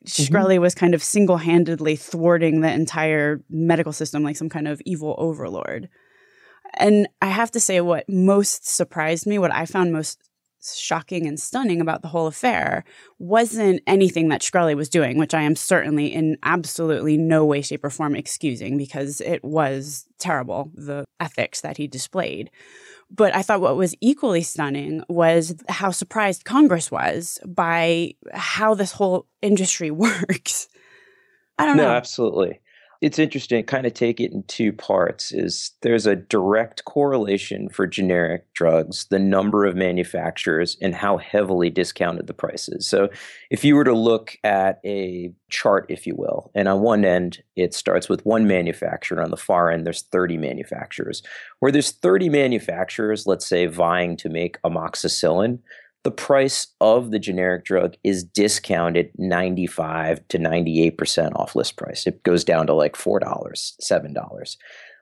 Mm-hmm. 0.06 0.36
Shkreli 0.36 0.60
was 0.60 0.76
kind 0.76 0.94
of 0.94 1.04
single 1.04 1.38
handedly 1.38 1.96
thwarting 1.96 2.62
the 2.62 2.72
entire 2.72 3.42
medical 3.50 3.94
system 3.94 4.24
like 4.24 4.38
some 4.38 4.50
kind 4.50 4.68
of 4.68 4.82
evil 4.86 5.16
overlord. 5.18 5.90
And 6.76 7.08
I 7.22 7.28
have 7.28 7.52
to 7.52 7.60
say, 7.60 7.82
what 7.82 8.08
most 8.08 8.68
surprised 8.68 9.28
me, 9.28 9.38
what 9.38 9.54
I 9.54 9.66
found 9.66 9.92
most 9.92 10.20
shocking 10.64 11.26
and 11.28 11.40
stunning 11.40 11.82
about 11.82 12.02
the 12.02 12.08
whole 12.08 12.28
affair 12.28 12.84
wasn't 13.20 13.82
anything 13.88 14.30
that 14.30 14.42
Shkreli 14.42 14.76
was 14.76 14.90
doing, 14.90 15.18
which 15.18 15.34
I 15.34 15.42
am 15.42 15.56
certainly 15.56 16.14
in 16.14 16.38
absolutely 16.44 17.18
no 17.18 17.46
way, 17.46 17.62
shape, 17.62 17.84
or 17.84 17.90
form 17.90 18.16
excusing 18.16 18.78
because 18.78 19.22
it 19.22 19.44
was 19.44 20.06
terrible, 20.20 20.72
the 20.76 21.04
ethics 21.20 21.62
that 21.62 21.78
he 21.78 21.88
displayed. 21.88 22.52
But 23.14 23.36
I 23.36 23.42
thought 23.42 23.62
what 23.62 23.76
was 23.76 23.94
equally 24.00 24.42
stunning 24.42 25.04
was 25.10 25.54
how 25.68 25.92
surprised 25.92 26.46
Congress 26.46 26.90
was 26.90 27.40
by 27.46 28.14
how 28.34 28.74
this 28.74 28.94
whole 28.94 29.28
industry 29.42 29.92
works. 29.92 30.70
I 31.60 31.66
don't 31.66 31.78
no, 31.78 31.84
know. 31.84 31.90
No, 31.90 31.96
absolutely 31.96 32.62
it's 33.02 33.18
interesting 33.18 33.64
kind 33.64 33.88
of 33.88 33.96
take 33.96 34.20
it 34.20 34.32
in 34.32 34.44
two 34.44 34.72
parts 34.72 35.32
is 35.32 35.72
there's 35.82 36.06
a 36.06 36.16
direct 36.16 36.86
correlation 36.86 37.68
for 37.68 37.88
generic 37.88 38.46
drugs 38.54 39.08
the 39.10 39.18
number 39.18 39.66
of 39.66 39.76
manufacturers 39.76 40.78
and 40.82 40.94
how 40.94 41.18
heavily 41.18 41.72
discounted 41.72 42.28
the 42.28 42.34
prices. 42.34 42.88
So 42.88 43.10
if 43.50 43.66
you 43.66 43.76
were 43.76 43.84
to 43.84 43.94
look 43.94 44.38
at 44.44 44.80
a 44.86 45.34
chart 45.50 45.88
if 45.90 46.06
you 46.06 46.16
will 46.16 46.52
and 46.54 46.68
on 46.68 46.82
one 46.82 47.04
end 47.04 47.42
it 47.56 47.74
starts 47.74 48.08
with 48.08 48.26
one 48.26 48.48
manufacturer 48.48 49.22
on 49.22 49.32
the 49.32 49.38
far 49.38 49.72
end 49.72 49.86
there's 49.86 50.04
30 50.04 50.38
manufacturers. 50.38 51.24
Where 51.60 51.72
there's 51.72 51.92
30 51.92 52.30
manufacturers 52.30 53.26
let's 53.26 53.48
say 53.48 53.66
vying 53.66 54.16
to 54.18 54.30
make 54.30 54.62
amoxicillin 54.62 55.60
the 56.04 56.12
price 56.12 56.68
of 56.82 57.12
the 57.12 57.20
generic 57.20 57.64
drug 57.64 57.96
is 58.04 58.24
discounted 58.24 59.12
95 59.18 60.28
to 60.30 60.40
98% 60.40 61.36
off 61.36 61.56
list 61.56 61.78
price. 61.78 62.08
It 62.08 62.24
goes 62.24 62.44
down 62.44 62.68
to 62.68 62.74
like 62.74 62.96
$4, 62.96 63.22
$7. 63.22 64.58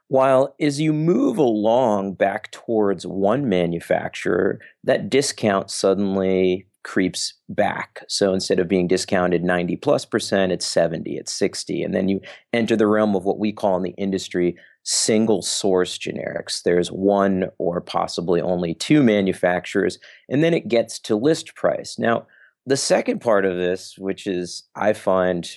While 0.10 0.56
as 0.60 0.82
you 0.82 0.91
move 0.91 1.38
along 1.38 2.13
back 2.13 2.51
towards 2.51 3.06
one 3.06 3.48
manufacturer, 3.48 4.60
that 4.84 5.10
discount 5.10 5.70
suddenly 5.70 6.65
creeps 6.83 7.33
back. 7.50 8.03
So 8.07 8.33
instead 8.33 8.59
of 8.59 8.67
being 8.67 8.88
discounted 8.88 9.43
90 9.43 9.75
plus 9.77 10.05
percent, 10.05 10.51
it's 10.51 10.65
70, 10.65 11.17
it's 11.17 11.33
60. 11.33 11.83
And 11.83 11.93
then 11.93 12.09
you 12.09 12.21
enter 12.53 12.75
the 12.75 12.88
realm 12.88 13.15
of 13.15 13.25
what 13.25 13.39
we 13.39 13.51
call 13.51 13.77
in 13.77 13.83
the 13.83 13.95
industry 13.98 14.55
single 14.83 15.41
source 15.41 15.98
generics. 15.98 16.63
There's 16.63 16.89
one 16.89 17.45
or 17.57 17.81
possibly 17.81 18.41
only 18.41 18.74
two 18.74 19.03
manufacturers, 19.03 20.00
and 20.29 20.43
then 20.43 20.53
it 20.53 20.67
gets 20.67 21.00
to 21.01 21.15
list 21.15 21.55
price. 21.55 22.00
Now, 22.00 22.27
the 22.65 22.77
second 22.77 23.19
part 23.19 23.45
of 23.45 23.57
this, 23.57 23.98
which 23.98 24.25
is 24.25 24.63
I 24.75 24.93
find 24.93 25.50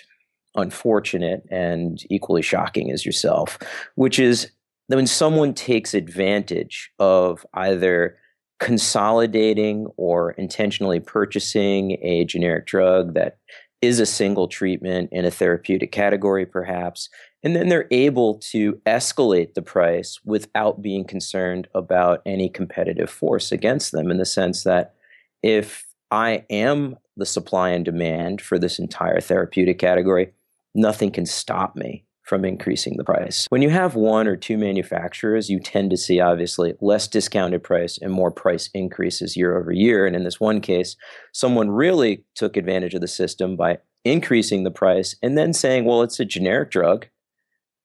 unfortunate 0.55 1.45
and 1.51 2.03
equally 2.11 2.43
shocking 2.43 2.91
as 2.91 3.07
yourself, 3.07 3.59
which 3.95 4.19
is 4.19 4.51
when 4.89 5.07
someone 5.07 5.55
takes 5.55 5.95
advantage 5.95 6.91
of 6.99 7.47
either 7.55 8.17
consolidating 8.63 9.89
or 9.97 10.31
intentionally 10.33 11.01
purchasing 11.01 11.99
a 12.01 12.25
generic 12.25 12.65
drug 12.65 13.15
that 13.15 13.39
is 13.81 13.99
a 13.99 14.07
single 14.07 14.47
treatment 14.47 15.09
in 15.11 15.25
a 15.25 15.33
therapeutic 15.33 15.91
category, 15.91 16.47
perhaps, 16.47 17.09
and 17.43 17.57
then 17.57 17.69
they're 17.69 17.89
able 17.91 18.37
to 18.37 18.75
escalate 18.87 19.55
the 19.55 19.63
price 19.63 20.21
without 20.25 20.81
being 20.81 21.05
concerned 21.05 21.67
about 21.75 22.23
any 22.25 22.49
competitive 22.49 23.11
force 23.11 23.51
against 23.51 23.91
them 23.91 24.13
in 24.13 24.19
the 24.19 24.25
sense 24.25 24.63
that 24.63 24.95
if 25.43 25.85
I 26.13 26.45
am 26.49 26.97
the 27.17 27.27
supply 27.27 27.71
and 27.71 27.85
demand 27.85 28.41
for 28.41 28.61
this 28.61 28.79
entire 28.79 29.21
therapeutic 29.21 29.81
category, 29.81 30.33
nothing 30.73 31.11
can 31.11 31.27
stop 31.27 31.75
me 31.75 32.05
from 32.33 32.47
increasing 32.47 32.97
the 32.97 33.05
price. 33.05 33.45
When 33.51 33.61
you 33.61 33.69
have 33.69 33.95
one 33.95 34.27
or 34.27 34.37
two 34.37 34.57
manufacturers, 34.57 35.51
you 35.51 35.61
tend 35.61 35.91
to 35.91 35.99
see 35.99 36.19
obviously 36.19 36.73
less 36.81 37.07
discounted 37.07 37.63
price 37.63 37.99
and 37.99 38.11
more 38.11 38.31
price 38.31 38.71
increases 38.73 39.37
year 39.37 39.55
over 39.55 39.71
year. 39.71 40.07
And 40.07 40.17
in 40.17 40.25
this 40.25 40.41
one 40.41 40.63
case, 40.63 40.97
someone 41.35 41.71
really 41.71 42.25
took 42.35 42.57
advantage 42.57 42.95
of 42.95 43.03
the 43.03 43.07
system 43.07 43.55
by 43.55 43.81
increasing 44.07 44.65
the 44.65 44.71
price 44.71 45.15
and 45.23 45.37
then 45.37 45.53
saying, 45.53 45.85
well, 45.85 46.01
it's 46.01 46.21
a 46.21 46.25
generic 46.25 46.71
drug. 46.71 47.05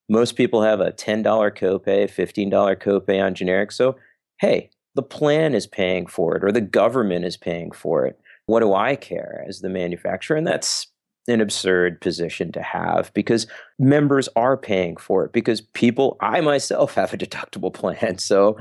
Most 0.08 0.38
people 0.38 0.62
have 0.62 0.80
a 0.80 0.94
$10 0.94 1.25
copay, 1.25 2.10
$15 2.10 2.77
copay 2.77 3.22
on 3.22 3.36
generic. 3.36 3.74
So, 3.74 3.98
hey, 4.39 4.70
the 4.96 5.04
plan 5.04 5.56
is 5.56 5.68
paying 5.68 6.08
for 6.08 6.38
it 6.38 6.44
or 6.46 6.54
the 6.54 6.62
government 6.62 7.25
is 7.25 7.36
paying 7.36 7.72
for 7.72 8.06
it. 8.06 8.18
What 8.46 8.62
do 8.62 8.74
I 8.74 8.96
care 8.96 9.44
as 9.46 9.60
the 9.60 9.68
manufacturer? 9.68 10.38
And 10.38 10.48
that's 10.48 10.88
an 11.27 11.41
absurd 11.41 12.00
position 12.01 12.51
to 12.53 12.62
have 12.62 13.13
because 13.13 13.48
members 13.77 14.29
are 14.36 14.57
paying 14.57 14.96
for 14.98 15.25
it 15.25 15.34
because 15.34 15.62
people 15.62 16.17
I 16.22 16.41
myself 16.41 16.96
have 16.96 17.13
a 17.13 17.17
deductible 17.17 17.74
plan. 17.74 18.17
So 18.27 18.57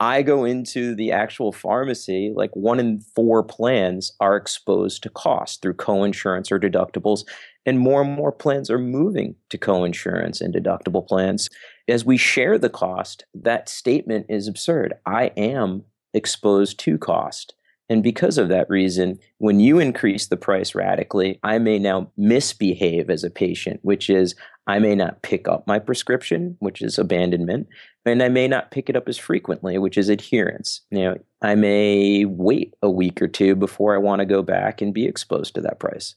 I 0.00 0.22
go 0.22 0.44
into 0.44 0.94
the 0.94 1.10
actual 1.10 1.50
pharmacy, 1.50 2.32
like 2.34 2.54
one 2.54 2.78
in 2.78 3.00
four 3.00 3.42
plans 3.42 4.12
are 4.20 4.36
exposed 4.36 5.02
to 5.02 5.10
cost 5.10 5.60
through 5.60 5.74
coinsurance 5.74 6.52
or 6.52 6.60
deductibles. 6.60 7.24
And 7.66 7.80
more 7.80 8.02
and 8.02 8.12
more 8.12 8.30
plans 8.30 8.70
are 8.70 8.78
moving 8.78 9.34
to 9.50 9.58
coinsurance 9.58 10.40
and 10.40 10.54
deductible 10.54 11.06
plans. 11.06 11.50
As 11.88 12.04
we 12.04 12.16
share 12.16 12.58
the 12.58 12.70
cost, 12.70 13.24
that 13.34 13.68
statement 13.68 14.26
is 14.28 14.46
absurd. 14.46 14.94
I 15.04 15.32
am 15.36 15.84
exposed 16.14 16.78
to 16.80 16.96
cost. 16.96 17.54
And 17.88 18.02
because 18.02 18.36
of 18.36 18.48
that 18.48 18.68
reason, 18.68 19.18
when 19.38 19.60
you 19.60 19.78
increase 19.78 20.26
the 20.26 20.36
price 20.36 20.74
radically, 20.74 21.38
I 21.42 21.58
may 21.58 21.78
now 21.78 22.10
misbehave 22.16 23.08
as 23.08 23.24
a 23.24 23.30
patient, 23.30 23.80
which 23.82 24.10
is 24.10 24.34
I 24.66 24.78
may 24.78 24.94
not 24.94 25.22
pick 25.22 25.48
up 25.48 25.66
my 25.66 25.78
prescription, 25.78 26.56
which 26.60 26.82
is 26.82 26.98
abandonment, 26.98 27.68
and 28.04 28.22
I 28.22 28.28
may 28.28 28.46
not 28.46 28.70
pick 28.70 28.90
it 28.90 28.96
up 28.96 29.08
as 29.08 29.16
frequently, 29.16 29.78
which 29.78 29.96
is 29.96 30.10
adherence. 30.10 30.82
You 30.90 30.98
know, 31.00 31.16
I 31.40 31.54
may 31.54 32.26
wait 32.26 32.74
a 32.82 32.90
week 32.90 33.22
or 33.22 33.28
two 33.28 33.54
before 33.56 33.94
I 33.94 33.98
want 33.98 34.20
to 34.20 34.26
go 34.26 34.42
back 34.42 34.82
and 34.82 34.92
be 34.92 35.06
exposed 35.06 35.54
to 35.54 35.62
that 35.62 35.78
price. 35.78 36.14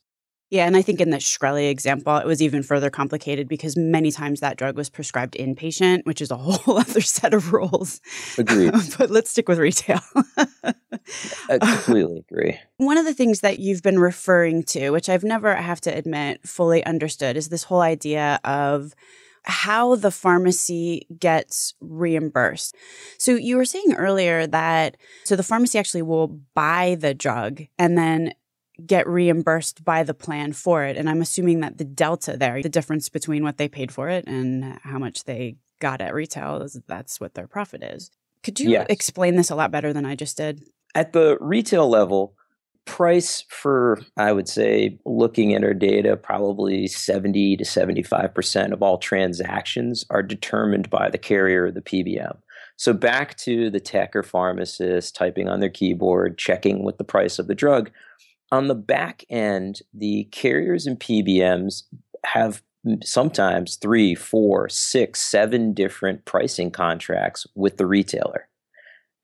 Yeah, 0.51 0.67
and 0.67 0.75
I 0.75 0.81
think 0.81 0.99
in 0.99 1.11
the 1.11 1.17
Shkreli 1.17 1.69
example, 1.69 2.17
it 2.17 2.27
was 2.27 2.41
even 2.41 2.61
further 2.61 2.89
complicated 2.89 3.47
because 3.47 3.77
many 3.77 4.11
times 4.11 4.41
that 4.41 4.57
drug 4.57 4.75
was 4.75 4.89
prescribed 4.89 5.35
inpatient, 5.35 6.05
which 6.05 6.19
is 6.19 6.29
a 6.29 6.35
whole 6.37 6.77
other 6.77 6.99
set 6.99 7.33
of 7.33 7.53
rules. 7.53 8.01
Agreed. 8.37 8.73
but 8.97 9.09
let's 9.09 9.31
stick 9.31 9.47
with 9.47 9.59
retail. 9.59 10.01
I 11.49 11.57
completely 11.57 12.25
agree. 12.29 12.59
One 12.77 12.97
of 12.97 13.05
the 13.05 13.13
things 13.13 13.39
that 13.39 13.59
you've 13.59 13.81
been 13.81 13.97
referring 13.97 14.63
to, 14.63 14.89
which 14.89 15.07
I've 15.07 15.23
never, 15.23 15.55
I 15.55 15.61
have 15.61 15.79
to 15.81 15.89
admit, 15.89 16.45
fully 16.45 16.85
understood, 16.85 17.37
is 17.37 17.47
this 17.47 17.63
whole 17.63 17.81
idea 17.81 18.37
of 18.43 18.93
how 19.43 19.95
the 19.95 20.11
pharmacy 20.11 21.07
gets 21.17 21.73
reimbursed. 21.79 22.75
So 23.17 23.35
you 23.35 23.55
were 23.55 23.65
saying 23.65 23.93
earlier 23.97 24.45
that 24.47 24.97
so 25.23 25.35
the 25.35 25.43
pharmacy 25.43 25.79
actually 25.79 26.03
will 26.03 26.39
buy 26.53 26.95
the 26.99 27.13
drug 27.13 27.63
and 27.79 27.97
then 27.97 28.33
get 28.85 29.07
reimbursed 29.07 29.83
by 29.83 30.03
the 30.03 30.13
plan 30.13 30.53
for 30.53 30.83
it. 30.83 30.97
And 30.97 31.09
I'm 31.09 31.21
assuming 31.21 31.59
that 31.61 31.77
the 31.77 31.83
delta 31.83 32.37
there, 32.37 32.61
the 32.61 32.69
difference 32.69 33.09
between 33.09 33.43
what 33.43 33.57
they 33.57 33.67
paid 33.67 33.91
for 33.91 34.09
it 34.09 34.25
and 34.27 34.79
how 34.83 34.99
much 34.99 35.23
they 35.23 35.57
got 35.79 36.01
at 36.01 36.13
retail, 36.13 36.61
is 36.61 36.79
that's 36.87 37.19
what 37.19 37.33
their 37.33 37.47
profit 37.47 37.83
is. 37.83 38.11
Could 38.43 38.59
you 38.59 38.71
yes. 38.71 38.87
explain 38.89 39.35
this 39.35 39.49
a 39.49 39.55
lot 39.55 39.71
better 39.71 39.93
than 39.93 40.05
I 40.05 40.15
just 40.15 40.37
did? 40.37 40.63
At 40.95 41.13
the 41.13 41.37
retail 41.39 41.89
level, 41.89 42.35
price 42.85 43.45
for, 43.49 44.01
I 44.17 44.31
would 44.31 44.49
say, 44.49 44.99
looking 45.05 45.53
at 45.53 45.63
our 45.63 45.73
data, 45.73 46.17
probably 46.17 46.87
70 46.87 47.57
to 47.57 47.63
75% 47.63 48.73
of 48.73 48.81
all 48.81 48.97
transactions 48.97 50.05
are 50.09 50.23
determined 50.23 50.89
by 50.89 51.09
the 51.09 51.17
carrier 51.17 51.65
or 51.65 51.71
the 51.71 51.81
PBM. 51.81 52.37
So 52.77 52.93
back 52.93 53.37
to 53.37 53.69
the 53.69 53.79
tech 53.79 54.15
or 54.15 54.23
pharmacist 54.23 55.15
typing 55.15 55.47
on 55.47 55.59
their 55.59 55.69
keyboard, 55.69 56.39
checking 56.39 56.83
what 56.83 56.97
the 56.97 57.03
price 57.03 57.37
of 57.37 57.47
the 57.47 57.55
drug 57.55 57.91
on 58.51 58.67
the 58.67 58.75
back 58.75 59.23
end, 59.29 59.81
the 59.93 60.25
carriers 60.25 60.85
and 60.85 60.99
PBMs 60.99 61.83
have 62.25 62.61
sometimes 63.03 63.75
three, 63.75 64.15
four, 64.15 64.67
six, 64.69 65.21
seven 65.21 65.73
different 65.73 66.25
pricing 66.25 66.71
contracts 66.71 67.47
with 67.55 67.77
the 67.77 67.85
retailer. 67.85 68.47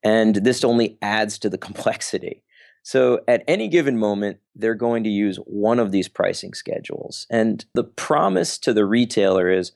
And 0.02 0.36
this 0.36 0.64
only 0.64 0.96
adds 1.02 1.38
to 1.40 1.50
the 1.50 1.58
complexity. 1.68 2.42
So 2.82 3.20
at 3.28 3.44
any 3.46 3.68
given 3.68 3.98
moment, 3.98 4.38
they're 4.54 4.74
going 4.74 5.04
to 5.04 5.10
use 5.10 5.36
one 5.44 5.78
of 5.78 5.92
these 5.92 6.08
pricing 6.08 6.54
schedules. 6.54 7.26
And 7.28 7.64
the 7.74 7.84
promise 7.84 8.56
to 8.60 8.72
the 8.72 8.86
retailer 8.86 9.50
is 9.50 9.72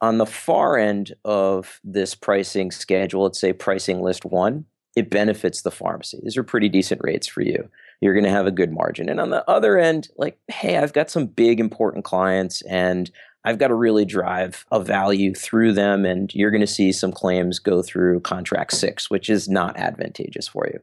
on 0.00 0.18
the 0.18 0.26
far 0.26 0.78
end 0.78 1.14
of 1.24 1.80
this 1.84 2.14
pricing 2.14 2.70
schedule, 2.70 3.24
let's 3.24 3.40
say 3.40 3.52
pricing 3.52 4.00
list 4.00 4.24
one, 4.24 4.64
it 4.94 5.10
benefits 5.10 5.62
the 5.62 5.70
pharmacy. 5.70 6.20
These 6.22 6.38
are 6.38 6.42
pretty 6.42 6.70
decent 6.70 7.00
rates 7.04 7.26
for 7.26 7.42
you 7.42 7.68
you're 8.00 8.14
going 8.14 8.24
to 8.24 8.30
have 8.30 8.46
a 8.46 8.52
good 8.52 8.72
margin. 8.72 9.08
And 9.08 9.20
on 9.20 9.30
the 9.30 9.48
other 9.48 9.78
end, 9.78 10.08
like, 10.16 10.38
hey, 10.48 10.76
I've 10.76 10.92
got 10.92 11.10
some 11.10 11.26
big 11.26 11.60
important 11.60 12.04
clients 12.04 12.62
and 12.62 13.10
I've 13.44 13.58
got 13.58 13.68
to 13.68 13.74
really 13.74 14.04
drive 14.04 14.66
a 14.72 14.80
value 14.80 15.32
through 15.32 15.72
them. 15.72 16.04
And 16.04 16.34
you're 16.34 16.50
going 16.50 16.60
to 16.60 16.66
see 16.66 16.92
some 16.92 17.12
claims 17.12 17.58
go 17.58 17.80
through 17.80 18.20
contract 18.20 18.72
six, 18.72 19.08
which 19.08 19.30
is 19.30 19.48
not 19.48 19.76
advantageous 19.76 20.48
for 20.48 20.66
you. 20.66 20.80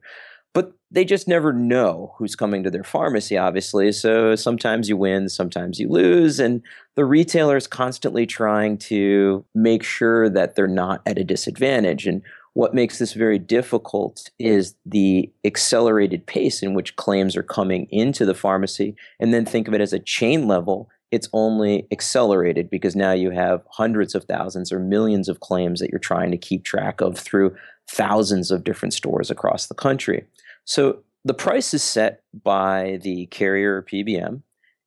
But 0.54 0.72
they 0.90 1.04
just 1.04 1.26
never 1.26 1.52
know 1.52 2.14
who's 2.16 2.36
coming 2.36 2.62
to 2.62 2.70
their 2.70 2.84
pharmacy, 2.84 3.36
obviously. 3.36 3.90
So 3.92 4.36
sometimes 4.36 4.88
you 4.88 4.96
win, 4.96 5.28
sometimes 5.28 5.80
you 5.80 5.88
lose. 5.88 6.38
And 6.38 6.62
the 6.94 7.04
retailer 7.04 7.56
is 7.56 7.66
constantly 7.66 8.24
trying 8.24 8.78
to 8.78 9.44
make 9.54 9.82
sure 9.82 10.30
that 10.30 10.54
they're 10.54 10.68
not 10.68 11.02
at 11.06 11.18
a 11.18 11.24
disadvantage. 11.24 12.06
And 12.06 12.22
what 12.54 12.74
makes 12.74 12.98
this 12.98 13.12
very 13.12 13.38
difficult 13.38 14.30
is 14.38 14.74
the 14.86 15.30
accelerated 15.44 16.24
pace 16.26 16.62
in 16.62 16.72
which 16.72 16.96
claims 16.96 17.36
are 17.36 17.42
coming 17.42 17.86
into 17.90 18.24
the 18.24 18.34
pharmacy. 18.34 18.96
And 19.20 19.34
then 19.34 19.44
think 19.44 19.68
of 19.68 19.74
it 19.74 19.80
as 19.80 19.92
a 19.92 19.98
chain 19.98 20.46
level. 20.46 20.88
It's 21.10 21.28
only 21.32 21.86
accelerated 21.92 22.70
because 22.70 22.94
now 22.94 23.12
you 23.12 23.30
have 23.30 23.62
hundreds 23.70 24.14
of 24.14 24.24
thousands 24.24 24.72
or 24.72 24.78
millions 24.78 25.28
of 25.28 25.40
claims 25.40 25.80
that 25.80 25.90
you're 25.90 25.98
trying 25.98 26.30
to 26.30 26.38
keep 26.38 26.64
track 26.64 27.00
of 27.00 27.18
through 27.18 27.54
thousands 27.90 28.52
of 28.52 28.64
different 28.64 28.94
stores 28.94 29.30
across 29.30 29.66
the 29.66 29.74
country. 29.74 30.24
So 30.64 31.00
the 31.24 31.34
price 31.34 31.74
is 31.74 31.82
set 31.82 32.22
by 32.42 33.00
the 33.02 33.26
carrier 33.26 33.76
or 33.78 33.82
PBM. 33.82 34.42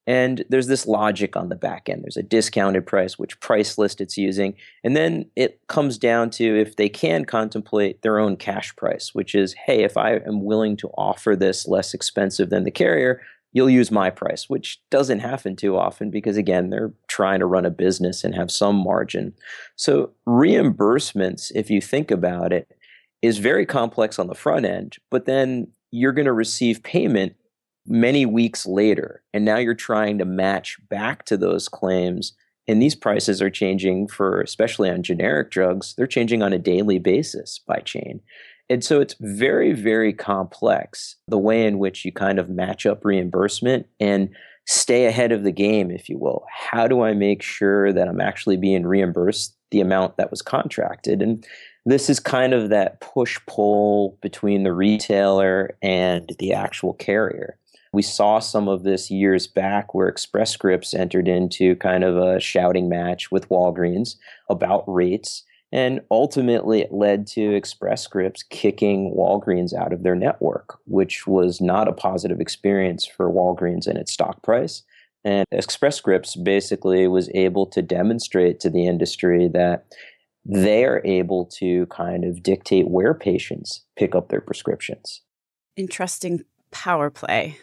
And 0.08 0.46
there's 0.50 0.68
this 0.68 0.88
logic 0.88 1.36
on 1.36 1.50
the 1.50 1.56
back 1.56 1.90
end. 1.90 2.04
There's 2.04 2.18
a 2.18 2.24
discounted 2.24 2.88
price, 2.88 3.20
which 3.20 3.40
price 3.42 3.78
list 3.78 4.00
it's 4.00 4.18
using. 4.18 4.56
And 4.84 4.96
then 4.96 5.30
it 5.36 5.60
comes 5.68 5.98
down 5.98 6.30
to 6.32 6.60
if 6.60 6.78
they 6.78 6.88
can 6.88 7.26
contemplate 7.26 8.02
their 8.02 8.18
own 8.18 8.38
cash 8.38 8.74
price, 8.78 9.14
which 9.14 9.36
is 9.36 9.54
hey, 9.66 9.84
if 9.84 9.98
I 9.98 10.14
am 10.16 10.46
willing 10.46 10.78
to 10.78 10.88
offer 10.98 11.36
this 11.36 11.68
less 11.68 11.94
expensive 11.94 12.50
than 12.50 12.64
the 12.64 12.72
carrier, 12.72 13.22
you'll 13.52 13.70
use 13.70 13.92
my 13.92 14.10
price, 14.10 14.50
which 14.50 14.80
doesn't 14.90 15.20
happen 15.20 15.56
too 15.56 15.78
often 15.78 16.10
because, 16.10 16.38
again, 16.38 16.70
they're 16.70 16.94
trying 17.08 17.40
to 17.40 17.46
run 17.46 17.66
a 17.66 17.72
business 17.72 18.24
and 18.24 18.36
have 18.36 18.52
some 18.52 18.76
margin. 18.76 19.34
So, 19.76 20.12
reimbursements, 20.28 21.52
if 21.54 21.70
you 21.70 21.82
think 21.82 22.12
about 22.12 22.54
it, 22.54 22.72
is 23.22 23.40
very 23.40 23.66
complex 23.66 24.20
on 24.20 24.28
the 24.28 24.36
front 24.36 24.66
end, 24.66 24.98
but 25.10 25.26
then 25.26 25.68
you're 25.92 26.12
going 26.12 26.26
to 26.26 26.34
receive 26.34 26.84
payment 26.84 27.36
many 27.88 28.26
weeks 28.26 28.66
later. 28.66 29.24
And 29.34 29.46
now 29.46 29.58
you're 29.58 29.74
trying 29.74 30.18
to 30.18 30.26
match 30.26 30.78
back 30.90 31.26
to 31.26 31.38
those 31.38 31.70
claims. 31.70 32.34
And 32.68 32.82
these 32.82 32.96
prices 32.96 33.42
are 33.42 33.50
changing 33.50 34.08
for, 34.08 34.42
especially 34.42 34.90
on 34.90 35.04
generic 35.04 35.52
drugs, 35.52 35.94
they're 35.96 36.08
changing 36.08 36.44
on 36.44 36.54
a 36.54 36.60
daily 36.60 37.00
basis 37.00 37.60
by 37.66 37.80
chain. 37.80 38.22
And 38.70 38.84
so 38.84 39.00
it's 39.00 39.16
very, 39.22 39.72
very 39.72 40.12
complex 40.12 41.16
the 41.28 41.38
way 41.38 41.66
in 41.66 41.80
which 41.80 42.04
you 42.04 42.12
kind 42.12 42.38
of 42.38 42.50
match 42.50 42.86
up 42.86 43.06
reimbursement 43.06 43.88
and 44.00 44.30
stay 44.66 45.06
ahead 45.06 45.32
of 45.32 45.44
the 45.44 45.52
game, 45.52 45.90
if 45.90 46.10
you 46.10 46.18
will. 46.18 46.46
How 46.52 46.88
do 46.88 47.02
I 47.02 47.14
make 47.14 47.42
sure 47.42 47.94
that 47.94 48.10
I'm 48.10 48.20
actually 48.20 48.58
being 48.58 48.86
reimbursed 48.86 49.56
the 49.72 49.80
amount 49.80 50.18
that 50.18 50.30
was 50.30 50.42
contracted? 50.42 51.22
And 51.22 51.46
this 51.86 52.10
is 52.10 52.20
kind 52.20 52.54
of 52.54 52.70
that 52.70 53.00
push 53.00 53.40
pull 53.48 54.18
between 54.22 54.64
the 54.64 54.74
retailer 54.74 55.78
and 55.82 56.36
the 56.38 56.52
actual 56.52 56.94
carrier. 56.94 57.58
We 57.98 58.04
saw 58.04 58.38
some 58.38 58.68
of 58.68 58.84
this 58.84 59.10
years 59.10 59.48
back 59.48 59.96
where 59.96 60.08
Express 60.08 60.52
Scripts 60.52 60.94
entered 60.94 61.28
into 61.28 61.76
kind 61.78 62.04
of 62.04 62.16
a 62.16 62.40
shouting 62.40 62.88
match 62.88 63.32
with 63.32 63.50
Walgreens 63.50 64.18
about 64.52 64.84
rates. 64.88 65.42
And 65.72 66.02
ultimately, 66.12 66.82
it 66.82 66.94
led 66.94 67.26
to 67.30 67.56
Express 67.56 68.04
Scripts 68.04 68.44
kicking 68.44 69.16
Walgreens 69.18 69.74
out 69.74 69.94
of 69.94 70.04
their 70.04 70.14
network, 70.14 70.78
which 70.86 71.26
was 71.26 71.60
not 71.60 71.88
a 71.88 71.92
positive 71.92 72.40
experience 72.40 73.04
for 73.04 73.32
Walgreens 73.32 73.88
and 73.88 73.98
its 73.98 74.14
stock 74.14 74.44
price. 74.44 74.84
And 75.26 75.48
Express 75.52 75.96
Scripts 75.96 76.36
basically 76.36 77.08
was 77.08 77.32
able 77.34 77.66
to 77.66 77.82
demonstrate 77.82 78.60
to 78.60 78.70
the 78.70 78.86
industry 78.86 79.48
that 79.56 79.86
they 80.46 80.86
are 80.86 81.02
able 81.04 81.48
to 81.58 81.88
kind 81.88 82.26
of 82.26 82.44
dictate 82.44 82.90
where 82.90 83.16
patients 83.16 83.86
pick 83.98 84.14
up 84.14 84.30
their 84.30 84.40
prescriptions. 84.40 85.24
Interesting 85.76 86.44
power 86.70 87.10
play. 87.10 87.58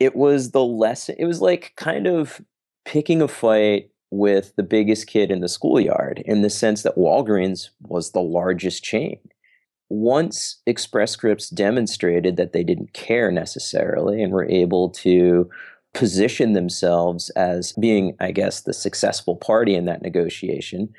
It 0.00 0.14
was 0.14 0.52
the 0.52 0.64
lesson, 0.64 1.16
it 1.18 1.24
was 1.24 1.40
like 1.40 1.72
kind 1.76 2.06
of 2.06 2.40
picking 2.84 3.20
a 3.20 3.28
fight 3.28 3.90
with 4.10 4.54
the 4.56 4.62
biggest 4.62 5.06
kid 5.06 5.30
in 5.30 5.40
the 5.40 5.48
schoolyard 5.48 6.22
in 6.24 6.42
the 6.42 6.50
sense 6.50 6.82
that 6.82 6.96
Walgreens 6.96 7.70
was 7.82 8.12
the 8.12 8.22
largest 8.22 8.82
chain. 8.82 9.18
Once 9.90 10.60
Express 10.66 11.12
Scripts 11.12 11.50
demonstrated 11.50 12.36
that 12.36 12.52
they 12.52 12.62
didn't 12.62 12.92
care 12.92 13.30
necessarily 13.30 14.22
and 14.22 14.32
were 14.32 14.48
able 14.48 14.90
to 14.90 15.48
position 15.94 16.52
themselves 16.52 17.30
as 17.30 17.72
being, 17.72 18.14
I 18.20 18.30
guess, 18.32 18.60
the 18.60 18.74
successful 18.74 19.36
party 19.36 19.74
in 19.74 19.86
that 19.86 20.02
negotiation, 20.02 20.92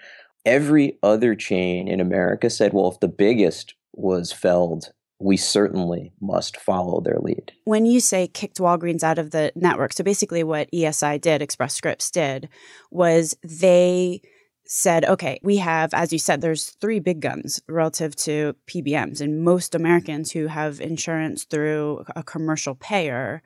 every 0.45 0.97
other 1.03 1.35
chain 1.35 1.87
in 1.87 1.99
America 1.99 2.49
said, 2.49 2.73
well, 2.73 2.91
if 2.91 2.99
the 2.99 3.07
biggest 3.07 3.75
was 3.93 4.31
felled, 4.31 4.91
we 5.19 5.35
certainly 5.37 6.13
must 6.21 6.57
follow 6.57 7.01
their 7.01 7.19
lead. 7.19 7.51
When 7.65 7.85
you 7.85 7.99
say 7.99 8.27
kicked 8.27 8.57
Walgreens 8.57 9.03
out 9.03 9.19
of 9.19 9.31
the 9.31 9.51
network, 9.55 9.93
so 9.93 10.03
basically 10.03 10.43
what 10.43 10.71
ESI 10.71 11.19
did, 11.19 11.41
Express 11.41 11.75
Scripts 11.75 12.09
did, 12.09 12.49
was 12.89 13.35
they 13.43 14.21
said, 14.65 15.03
okay, 15.05 15.39
we 15.43 15.57
have, 15.57 15.93
as 15.93 16.13
you 16.13 16.19
said, 16.19 16.41
there's 16.41 16.69
three 16.69 16.99
big 16.99 17.19
guns 17.19 17.61
relative 17.67 18.15
to 18.15 18.55
PBMs. 18.67 19.19
And 19.19 19.43
most 19.43 19.73
Americans 19.73 20.31
who 20.31 20.47
have 20.47 20.79
insurance 20.79 21.43
through 21.43 22.05
a 22.15 22.23
commercial 22.23 22.75
payer 22.75 23.41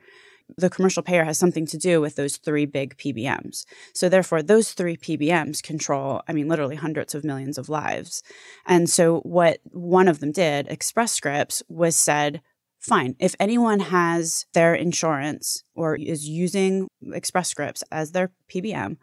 the 0.56 0.70
commercial 0.70 1.02
payer 1.02 1.24
has 1.24 1.38
something 1.38 1.66
to 1.66 1.78
do 1.78 2.00
with 2.00 2.16
those 2.16 2.36
three 2.36 2.66
big 2.66 2.96
PBMs. 2.96 3.64
So 3.94 4.08
therefore, 4.08 4.42
those 4.42 4.72
three 4.72 4.96
PBMs 4.96 5.62
control, 5.62 6.22
I 6.28 6.32
mean, 6.32 6.48
literally 6.48 6.76
hundreds 6.76 7.14
of 7.14 7.24
millions 7.24 7.58
of 7.58 7.68
lives. 7.68 8.22
And 8.66 8.88
so 8.88 9.20
what 9.20 9.58
one 9.70 10.08
of 10.08 10.20
them 10.20 10.32
did, 10.32 10.68
Express 10.68 11.12
Scripts, 11.12 11.62
was 11.68 11.96
said, 11.96 12.42
fine, 12.78 13.16
if 13.18 13.34
anyone 13.40 13.80
has 13.80 14.44
their 14.52 14.74
insurance 14.74 15.64
or 15.74 15.96
is 15.96 16.28
using 16.28 16.88
Express 17.12 17.48
Scripts 17.48 17.82
as 17.90 18.12
their 18.12 18.30
PBM, 18.52 18.98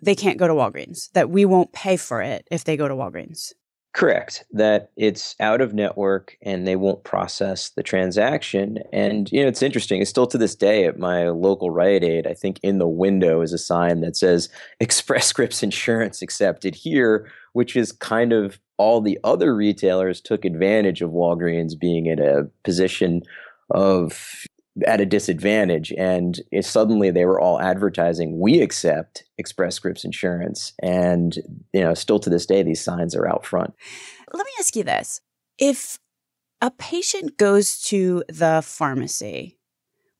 they 0.00 0.14
can't 0.14 0.38
go 0.38 0.46
to 0.46 0.54
Walgreens, 0.54 1.10
that 1.12 1.30
we 1.30 1.46
won't 1.46 1.72
pay 1.72 1.96
for 1.96 2.20
it 2.20 2.46
if 2.50 2.64
they 2.64 2.76
go 2.76 2.86
to 2.86 2.94
Walgreens. 2.94 3.52
Correct. 3.96 4.44
That 4.52 4.90
it's 4.98 5.34
out 5.40 5.62
of 5.62 5.72
network 5.72 6.36
and 6.42 6.66
they 6.66 6.76
won't 6.76 7.02
process 7.02 7.70
the 7.70 7.82
transaction. 7.82 8.80
And, 8.92 9.32
you 9.32 9.40
know, 9.40 9.48
it's 9.48 9.62
interesting. 9.62 10.02
It's 10.02 10.10
still 10.10 10.26
to 10.26 10.36
this 10.36 10.54
day 10.54 10.84
at 10.84 10.98
my 10.98 11.30
local 11.30 11.70
Rite 11.70 12.04
Aid, 12.04 12.26
I 12.26 12.34
think 12.34 12.60
in 12.62 12.76
the 12.76 12.86
window 12.86 13.40
is 13.40 13.54
a 13.54 13.58
sign 13.58 14.02
that 14.02 14.14
says 14.14 14.50
Express 14.80 15.26
Scripts 15.26 15.62
Insurance 15.62 16.20
accepted 16.20 16.74
here, 16.74 17.26
which 17.54 17.74
is 17.74 17.90
kind 17.90 18.34
of 18.34 18.60
all 18.76 19.00
the 19.00 19.18
other 19.24 19.56
retailers 19.56 20.20
took 20.20 20.44
advantage 20.44 21.00
of 21.00 21.12
Walgreens 21.12 21.72
being 21.78 22.04
in 22.04 22.18
a 22.18 22.44
position 22.64 23.22
of 23.70 24.44
at 24.84 25.00
a 25.00 25.06
disadvantage 25.06 25.92
and 25.92 26.40
suddenly 26.60 27.10
they 27.10 27.24
were 27.24 27.40
all 27.40 27.60
advertising 27.60 28.38
we 28.38 28.60
accept 28.60 29.24
express 29.38 29.74
scripts 29.74 30.04
insurance 30.04 30.74
and 30.82 31.38
you 31.72 31.80
know 31.80 31.94
still 31.94 32.18
to 32.18 32.28
this 32.28 32.46
day 32.46 32.62
these 32.62 32.82
signs 32.82 33.14
are 33.14 33.26
out 33.26 33.46
front. 33.46 33.74
Let 34.32 34.44
me 34.44 34.52
ask 34.58 34.76
you 34.76 34.84
this. 34.84 35.20
If 35.58 35.98
a 36.60 36.70
patient 36.70 37.38
goes 37.38 37.80
to 37.84 38.24
the 38.28 38.62
pharmacy 38.64 39.58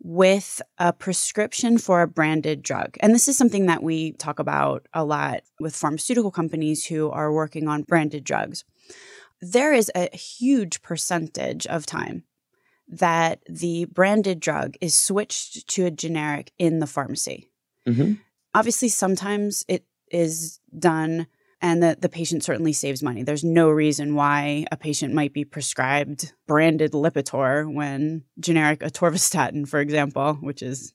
with 0.03 0.63
a 0.79 0.93
prescription 0.93 1.79
for 1.79 2.03
a 2.03 2.07
branded 2.07 2.63
drug 2.63 2.97
and 3.01 3.15
this 3.15 3.29
is 3.29 3.37
something 3.37 3.67
that 3.67 3.83
we 3.83 4.13
talk 4.13 4.39
about 4.39 4.87
a 4.93 5.05
lot 5.05 5.41
with 5.59 5.75
pharmaceutical 5.75 6.31
companies 6.31 6.87
who 6.87 7.11
are 7.11 7.33
working 7.33 7.67
on 7.67 7.83
branded 7.83 8.23
drugs 8.23 8.63
there 9.41 9.73
is 9.73 9.91
a 9.95 10.15
huge 10.15 10.83
percentage 10.83 11.67
of 11.67 11.87
time 11.87 12.25
that 12.89 13.41
the 13.49 13.87
branded 13.87 14.41
drug 14.41 14.77
is 14.81 14.95
switched 14.95 15.69
to 15.69 15.87
a 15.87 15.91
generic 15.91 16.53
in 16.59 16.79
the 16.79 16.87
pharmacy. 16.87 17.51
Mm-hmm. 17.87 18.15
Obviously, 18.55 18.89
sometimes 18.89 19.65
it 19.69 19.85
is 20.11 20.61
done 20.79 21.27
and 21.63 21.83
the, 21.83 21.97
the 21.99 22.09
patient 22.09 22.45
certainly 22.45 22.73
saves 22.73 23.03
money. 23.03 23.23
There's 23.23 23.45
no 23.45 23.71
reason 23.71 24.15
why 24.15 24.67
a 24.71 24.77
patient 24.77 25.15
might 25.15 25.33
be 25.33 25.45
prescribed 25.45 26.33
branded 26.47 26.93
Lipitor 26.93 27.73
when 27.73 28.25
generic 28.39 28.81
atorvastatin, 28.81 29.67
for 29.67 29.81
example, 29.81 30.35
which 30.35 30.63
is 30.63 30.93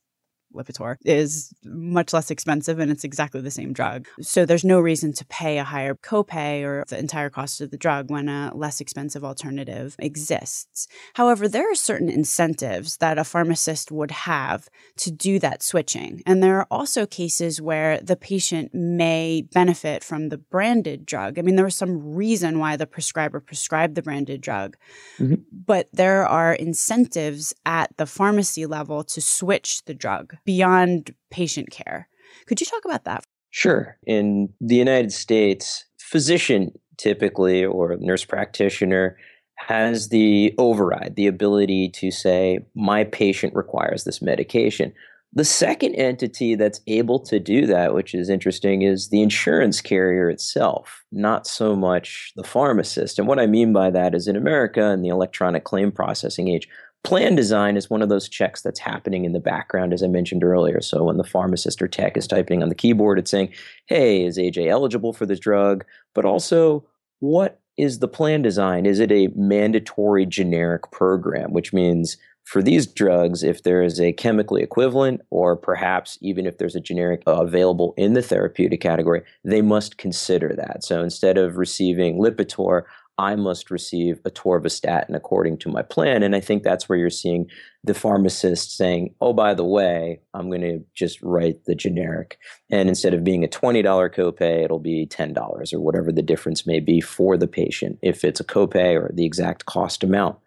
Lipitor 0.53 0.97
is 1.03 1.53
much 1.63 2.13
less 2.13 2.31
expensive 2.31 2.79
and 2.79 2.91
it's 2.91 3.03
exactly 3.03 3.41
the 3.41 3.51
same 3.51 3.73
drug. 3.73 4.07
So 4.21 4.45
there's 4.45 4.63
no 4.63 4.79
reason 4.79 5.13
to 5.13 5.25
pay 5.25 5.57
a 5.57 5.63
higher 5.63 5.95
copay 5.95 6.63
or 6.63 6.83
the 6.87 6.99
entire 6.99 7.29
cost 7.29 7.61
of 7.61 7.71
the 7.71 7.77
drug 7.77 8.09
when 8.09 8.29
a 8.29 8.51
less 8.55 8.81
expensive 8.81 9.23
alternative 9.23 9.95
exists. 9.99 10.87
However, 11.13 11.47
there 11.47 11.71
are 11.71 11.75
certain 11.75 12.09
incentives 12.09 12.97
that 12.97 13.17
a 13.17 13.23
pharmacist 13.23 13.91
would 13.91 14.11
have 14.11 14.69
to 14.97 15.11
do 15.11 15.39
that 15.39 15.63
switching. 15.63 16.21
And 16.25 16.41
there 16.41 16.57
are 16.57 16.67
also 16.69 17.05
cases 17.05 17.61
where 17.61 17.99
the 17.99 18.15
patient 18.15 18.73
may 18.73 19.43
benefit 19.53 20.03
from 20.03 20.29
the 20.29 20.37
branded 20.37 21.05
drug. 21.05 21.37
I 21.37 21.41
mean, 21.41 21.55
there 21.55 21.65
was 21.65 21.75
some 21.75 22.15
reason 22.15 22.59
why 22.59 22.75
the 22.75 22.87
prescriber 22.87 23.39
prescribed 23.39 23.95
the 23.95 24.01
branded 24.01 24.41
drug, 24.41 24.77
mm-hmm. 25.17 25.41
but 25.51 25.87
there 25.93 26.27
are 26.27 26.53
incentives 26.53 27.53
at 27.65 27.95
the 27.97 28.05
pharmacy 28.05 28.65
level 28.65 29.03
to 29.03 29.21
switch 29.21 29.83
the 29.85 29.93
drug 29.93 30.35
beyond 30.45 31.13
patient 31.29 31.71
care. 31.71 32.07
Could 32.47 32.59
you 32.59 32.65
talk 32.65 32.85
about 32.85 33.05
that? 33.05 33.23
Sure. 33.49 33.97
In 34.05 34.49
the 34.61 34.75
United 34.75 35.11
States, 35.11 35.85
physician 35.99 36.71
typically 36.97 37.65
or 37.65 37.97
nurse 37.99 38.25
practitioner 38.25 39.17
has 39.57 40.09
the 40.09 40.53
override, 40.57 41.15
the 41.15 41.27
ability 41.27 41.89
to 41.89 42.11
say, 42.11 42.59
my 42.75 43.03
patient 43.03 43.53
requires 43.53 44.03
this 44.03 44.21
medication. 44.21 44.93
The 45.33 45.45
second 45.45 45.95
entity 45.95 46.55
that's 46.55 46.81
able 46.87 47.19
to 47.21 47.39
do 47.39 47.65
that, 47.67 47.93
which 47.93 48.13
is 48.13 48.29
interesting, 48.29 48.81
is 48.81 49.09
the 49.09 49.21
insurance 49.21 49.79
carrier 49.79 50.29
itself, 50.29 51.03
not 51.11 51.47
so 51.47 51.75
much 51.75 52.33
the 52.35 52.43
pharmacist. 52.43 53.17
And 53.17 53.27
what 53.27 53.39
I 53.39 53.47
mean 53.47 53.71
by 53.71 53.91
that 53.91 54.13
is 54.13 54.27
in 54.27 54.35
America, 54.35 54.89
in 54.91 55.01
the 55.01 55.09
electronic 55.09 55.63
claim 55.63 55.91
processing 55.91 56.49
age, 56.49 56.67
plan 57.03 57.35
design 57.35 57.77
is 57.77 57.89
one 57.89 58.01
of 58.01 58.09
those 58.09 58.29
checks 58.29 58.61
that's 58.61 58.79
happening 58.79 59.25
in 59.25 59.33
the 59.33 59.39
background, 59.39 59.93
as 59.93 60.03
I 60.03 60.07
mentioned 60.07 60.43
earlier. 60.43 60.81
So 60.81 61.03
when 61.03 61.17
the 61.17 61.23
pharmacist 61.23 61.81
or 61.81 61.87
tech 61.87 62.17
is 62.17 62.27
typing 62.27 62.61
on 62.61 62.69
the 62.69 62.75
keyboard, 62.75 63.19
it's 63.19 63.31
saying, 63.31 63.53
hey, 63.87 64.25
is 64.25 64.37
AJ 64.37 64.67
eligible 64.67 65.13
for 65.13 65.25
this 65.25 65.39
drug? 65.39 65.83
But 66.13 66.25
also, 66.25 66.85
what 67.19 67.59
is 67.77 67.99
the 67.99 68.07
plan 68.07 68.41
design? 68.41 68.85
Is 68.85 68.99
it 68.99 69.11
a 69.11 69.29
mandatory 69.35 70.25
generic 70.25 70.91
program, 70.91 71.53
which 71.53 71.73
means 71.73 72.17
for 72.43 72.61
these 72.61 72.87
drugs, 72.87 73.43
if 73.43 73.63
there 73.63 73.81
is 73.81 73.99
a 73.99 74.13
chemically 74.13 74.61
equivalent, 74.61 75.21
or 75.29 75.55
perhaps 75.55 76.17
even 76.21 76.45
if 76.45 76.57
there's 76.57 76.75
a 76.75 76.81
generic 76.81 77.23
available 77.27 77.93
in 77.97 78.13
the 78.13 78.21
therapeutic 78.21 78.81
category, 78.81 79.21
they 79.43 79.61
must 79.61 79.97
consider 79.97 80.53
that. 80.55 80.83
So 80.83 81.01
instead 81.01 81.37
of 81.37 81.57
receiving 81.57 82.17
Lipitor, 82.17 82.83
I 83.21 83.35
must 83.35 83.69
receive 83.69 84.19
atorvastatin 84.23 85.15
according 85.15 85.59
to 85.59 85.69
my 85.69 85.83
plan. 85.83 86.23
And 86.23 86.35
I 86.35 86.39
think 86.39 86.63
that's 86.63 86.89
where 86.89 86.97
you're 86.97 87.11
seeing 87.11 87.45
the 87.83 87.93
pharmacist 87.93 88.75
saying, 88.75 89.13
oh, 89.21 89.31
by 89.31 89.53
the 89.53 89.63
way, 89.63 90.21
I'm 90.33 90.49
going 90.49 90.61
to 90.61 90.83
just 90.95 91.21
write 91.21 91.65
the 91.65 91.75
generic. 91.75 92.39
And 92.71 92.89
instead 92.89 93.13
of 93.13 93.23
being 93.23 93.43
a 93.43 93.47
$20 93.47 93.83
copay, 93.83 94.63
it'll 94.63 94.79
be 94.79 95.05
$10 95.05 95.71
or 95.71 95.79
whatever 95.79 96.11
the 96.11 96.23
difference 96.23 96.65
may 96.65 96.79
be 96.79 96.99
for 96.99 97.37
the 97.37 97.47
patient 97.47 97.99
if 98.01 98.23
it's 98.23 98.39
a 98.39 98.43
copay 98.43 98.99
or 98.99 99.11
the 99.13 99.25
exact 99.25 99.67
cost 99.67 100.03
amount. 100.03 100.39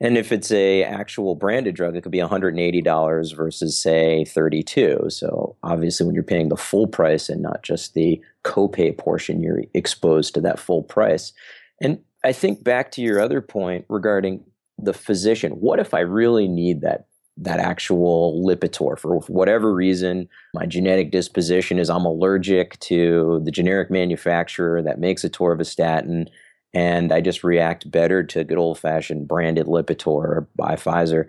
And 0.00 0.16
if 0.16 0.32
it's 0.32 0.50
a 0.50 0.82
actual 0.82 1.34
branded 1.34 1.74
drug, 1.74 1.94
it 1.94 2.02
could 2.02 2.10
be 2.10 2.18
$180 2.18 3.36
versus 3.36 3.80
say 3.80 4.24
32. 4.24 5.10
So 5.10 5.56
obviously 5.62 6.06
when 6.06 6.14
you're 6.14 6.24
paying 6.24 6.48
the 6.48 6.56
full 6.56 6.86
price 6.86 7.28
and 7.28 7.42
not 7.42 7.62
just 7.62 7.92
the 7.92 8.18
copay 8.44 8.96
portion, 8.96 9.42
you're 9.42 9.62
exposed 9.74 10.32
to 10.34 10.40
that 10.40 10.58
full 10.58 10.82
price. 10.82 11.34
And 11.82 11.98
I 12.24 12.32
think 12.32 12.64
back 12.64 12.90
to 12.92 13.02
your 13.02 13.20
other 13.20 13.42
point 13.42 13.84
regarding 13.88 14.44
the 14.78 14.94
physician. 14.94 15.52
What 15.52 15.78
if 15.78 15.92
I 15.94 16.00
really 16.00 16.48
need 16.48 16.80
that 16.80 17.06
that 17.36 17.58
actual 17.58 18.44
Lipitor 18.46 18.98
for 18.98 19.18
whatever 19.20 19.74
reason? 19.74 20.28
My 20.54 20.66
genetic 20.66 21.10
disposition 21.10 21.78
is 21.78 21.90
I'm 21.90 22.06
allergic 22.06 22.78
to 22.80 23.42
the 23.44 23.50
generic 23.50 23.90
manufacturer 23.90 24.80
that 24.82 25.00
makes 25.00 25.24
atorvastatin, 25.24 26.28
and 26.72 27.12
I 27.12 27.20
just 27.20 27.44
react 27.44 27.90
better 27.90 28.22
to 28.22 28.44
good 28.44 28.58
old 28.58 28.78
fashioned 28.78 29.28
branded 29.28 29.66
Lipitor 29.66 30.46
by 30.56 30.76
Pfizer. 30.76 31.26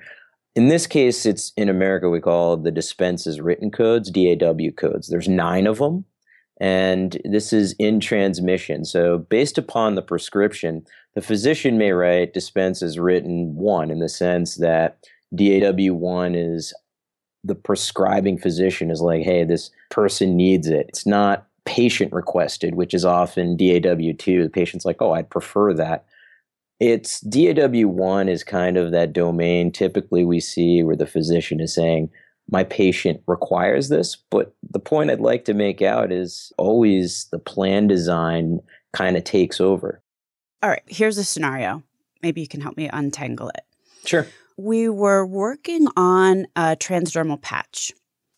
In 0.56 0.70
this 0.70 0.88
case, 0.88 1.26
it's 1.26 1.52
in 1.58 1.68
America 1.68 2.10
we 2.10 2.22
call 2.22 2.56
the 2.56 2.72
dispenses 2.72 3.42
written 3.42 3.70
codes, 3.70 4.10
DAW 4.10 4.72
codes. 4.78 5.10
There's 5.10 5.28
nine 5.28 5.68
of 5.68 5.80
them 5.80 6.06
and 6.60 7.22
this 7.26 7.52
is 7.52 7.76
in 7.80 8.00
transmission. 8.00 8.86
So, 8.86 9.18
based 9.18 9.58
upon 9.58 9.96
the 9.96 10.02
prescription, 10.02 10.86
the 11.14 11.22
physician 11.22 11.78
may 11.78 11.92
write 11.92 12.34
dispense 12.34 12.82
as 12.82 13.00
written 13.00 13.56
one 13.56 13.92
in 13.92 14.00
the 14.00 14.10
sense 14.10 14.56
that 14.56 14.98
DAW1 15.34 16.36
is 16.36 16.74
the 17.44 17.56
prescribing 17.56 18.38
physician 18.38 18.90
is 18.90 19.02
like, 19.02 19.24
hey, 19.24 19.44
this 19.44 19.70
person 19.92 20.36
needs 20.36 20.68
it. 20.68 20.88
It's 20.90 21.06
not 21.06 21.46
patient 21.66 22.14
requested, 22.14 22.76
which 22.76 22.94
is 22.94 23.06
often 23.06 23.58
DAW2. 23.58 24.44
The 24.44 24.50
patient's 24.50 24.86
like, 24.86 25.02
oh, 25.02 25.12
I'd 25.12 25.30
prefer 25.30 25.74
that. 25.74 26.06
It's 26.80 27.24
DAW1 27.24 28.30
is 28.30 28.44
kind 28.44 28.78
of 28.78 28.92
that 28.92 29.14
domain 29.14 29.72
typically 29.72 30.26
we 30.26 30.40
see 30.40 30.84
where 30.84 30.96
the 30.96 31.08
physician 31.08 31.60
is 31.60 31.74
saying, 31.74 32.10
my 32.50 32.64
patient 32.64 33.22
requires 33.28 33.90
this. 33.90 34.16
But 34.30 34.56
the 34.70 34.80
point 34.80 35.10
I'd 35.10 35.20
like 35.20 35.46
to 35.46 35.54
make 35.54 35.82
out 35.82 36.12
is 36.12 36.52
always 36.58 37.28
the 37.32 37.40
plan 37.40 37.88
design 37.88 38.60
kind 38.94 39.18
of 39.18 39.24
takes 39.24 39.60
over. 39.60 40.02
All 40.62 40.70
right, 40.70 40.84
here's 40.88 41.18
a 41.18 41.24
scenario. 41.24 41.84
Maybe 42.22 42.42
you 42.42 42.48
can 42.48 42.62
help 42.62 42.78
me 42.78 42.90
untangle 42.92 43.50
it. 43.50 43.64
Sure. 44.06 44.28
We 44.58 44.90
were 44.90 45.26
working 45.26 45.88
on 45.98 46.48
a 46.56 46.76
transdermal 46.76 47.42
patch, 47.42 47.92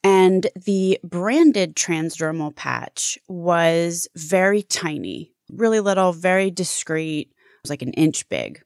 and 0.03 0.47
the 0.65 0.99
branded 1.03 1.75
transdermal 1.75 2.55
patch 2.55 3.19
was 3.27 4.07
very 4.15 4.63
tiny, 4.63 5.31
really 5.51 5.79
little, 5.79 6.11
very 6.13 6.49
discreet. 6.49 7.29
It 7.29 7.63
was 7.63 7.69
like 7.69 7.83
an 7.83 7.93
inch 7.93 8.27
big 8.29 8.61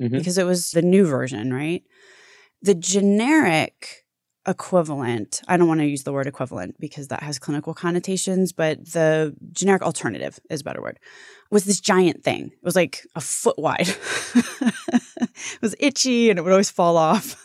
mm-hmm. 0.00 0.16
because 0.16 0.38
it 0.38 0.46
was 0.46 0.70
the 0.70 0.82
new 0.82 1.06
version, 1.06 1.52
right? 1.52 1.82
The 2.62 2.74
generic 2.74 4.03
equivalent. 4.46 5.40
I 5.48 5.56
don't 5.56 5.68
want 5.68 5.80
to 5.80 5.86
use 5.86 6.02
the 6.02 6.12
word 6.12 6.26
equivalent 6.26 6.78
because 6.78 7.08
that 7.08 7.22
has 7.22 7.38
clinical 7.38 7.74
connotations 7.74 8.52
but 8.52 8.92
the 8.92 9.34
generic 9.52 9.82
alternative 9.82 10.38
is 10.50 10.60
a 10.60 10.64
better 10.64 10.82
word 10.82 10.98
was 11.50 11.64
this 11.64 11.80
giant 11.80 12.24
thing. 12.24 12.46
It 12.46 12.64
was 12.64 12.76
like 12.76 13.06
a 13.14 13.20
foot 13.20 13.58
wide. 13.58 13.88
It 15.54 15.62
was 15.62 15.74
itchy 15.78 16.30
and 16.30 16.38
it 16.38 16.42
would 16.42 16.52
always 16.52 16.70
fall 16.70 16.96
off. 16.96 17.36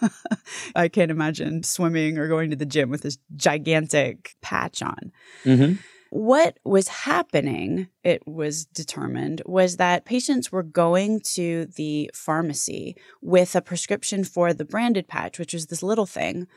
I 0.75 0.87
can't 0.87 1.11
imagine 1.11 1.63
swimming 1.63 2.17
or 2.17 2.27
going 2.27 2.51
to 2.51 2.55
the 2.55 2.65
gym 2.65 2.89
with 2.89 3.01
this 3.01 3.17
gigantic 3.35 4.35
patch 4.41 4.81
on. 4.81 5.11
Mm-hmm. 5.43 5.73
What 6.11 6.57
was 6.63 6.87
happening, 6.87 7.87
it 8.03 8.27
was 8.27 8.65
determined, 8.65 9.41
was 9.45 9.77
that 9.77 10.05
patients 10.05 10.51
were 10.51 10.63
going 10.63 11.21
to 11.33 11.67
the 11.77 12.09
pharmacy 12.13 12.95
with 13.21 13.55
a 13.55 13.61
prescription 13.61 14.23
for 14.23 14.53
the 14.53 14.65
branded 14.65 15.07
patch, 15.07 15.37
which 15.37 15.53
was 15.53 15.67
this 15.67 15.83
little 15.83 16.07
thing, 16.07 16.47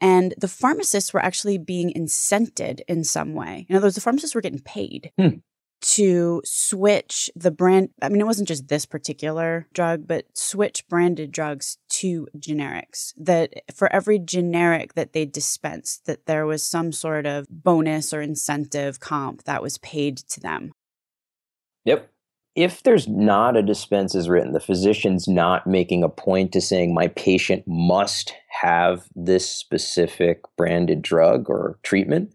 and 0.00 0.34
the 0.38 0.48
pharmacists 0.48 1.12
were 1.12 1.22
actually 1.22 1.58
being 1.58 1.92
incented 1.92 2.80
in 2.88 3.04
some 3.04 3.34
way. 3.34 3.66
In 3.68 3.76
other 3.76 3.86
words, 3.86 3.96
the 3.96 4.00
pharmacists 4.00 4.34
were 4.34 4.40
getting 4.40 4.60
paid 4.60 5.10
hmm. 5.18 5.38
to 5.80 6.42
switch 6.44 7.30
the 7.34 7.50
brand. 7.50 7.90
I 8.00 8.08
mean, 8.08 8.20
it 8.20 8.26
wasn't 8.26 8.48
just 8.48 8.68
this 8.68 8.86
particular 8.86 9.66
drug, 9.72 10.06
but 10.06 10.26
switch 10.34 10.86
branded 10.88 11.32
drugs 11.32 11.78
to 11.90 12.28
generics. 12.38 13.12
That 13.16 13.54
for 13.74 13.92
every 13.92 14.18
generic 14.18 14.94
that 14.94 15.12
they 15.12 15.24
dispensed, 15.24 16.06
that 16.06 16.26
there 16.26 16.46
was 16.46 16.62
some 16.62 16.92
sort 16.92 17.26
of 17.26 17.46
bonus 17.50 18.12
or 18.12 18.20
incentive 18.20 19.00
comp 19.00 19.44
that 19.44 19.62
was 19.62 19.78
paid 19.78 20.18
to 20.18 20.40
them. 20.40 20.72
Yep 21.84 22.08
if 22.58 22.82
there's 22.82 23.06
not 23.06 23.56
a 23.56 23.62
dispense 23.62 24.16
as 24.16 24.28
written, 24.28 24.52
the 24.52 24.58
physician's 24.58 25.28
not 25.28 25.64
making 25.64 26.02
a 26.02 26.08
point 26.08 26.50
to 26.50 26.60
saying 26.60 26.92
my 26.92 27.06
patient 27.06 27.62
must 27.68 28.34
have 28.48 29.08
this 29.14 29.48
specific 29.48 30.42
branded 30.56 31.00
drug 31.00 31.48
or 31.48 31.78
treatment, 31.84 32.34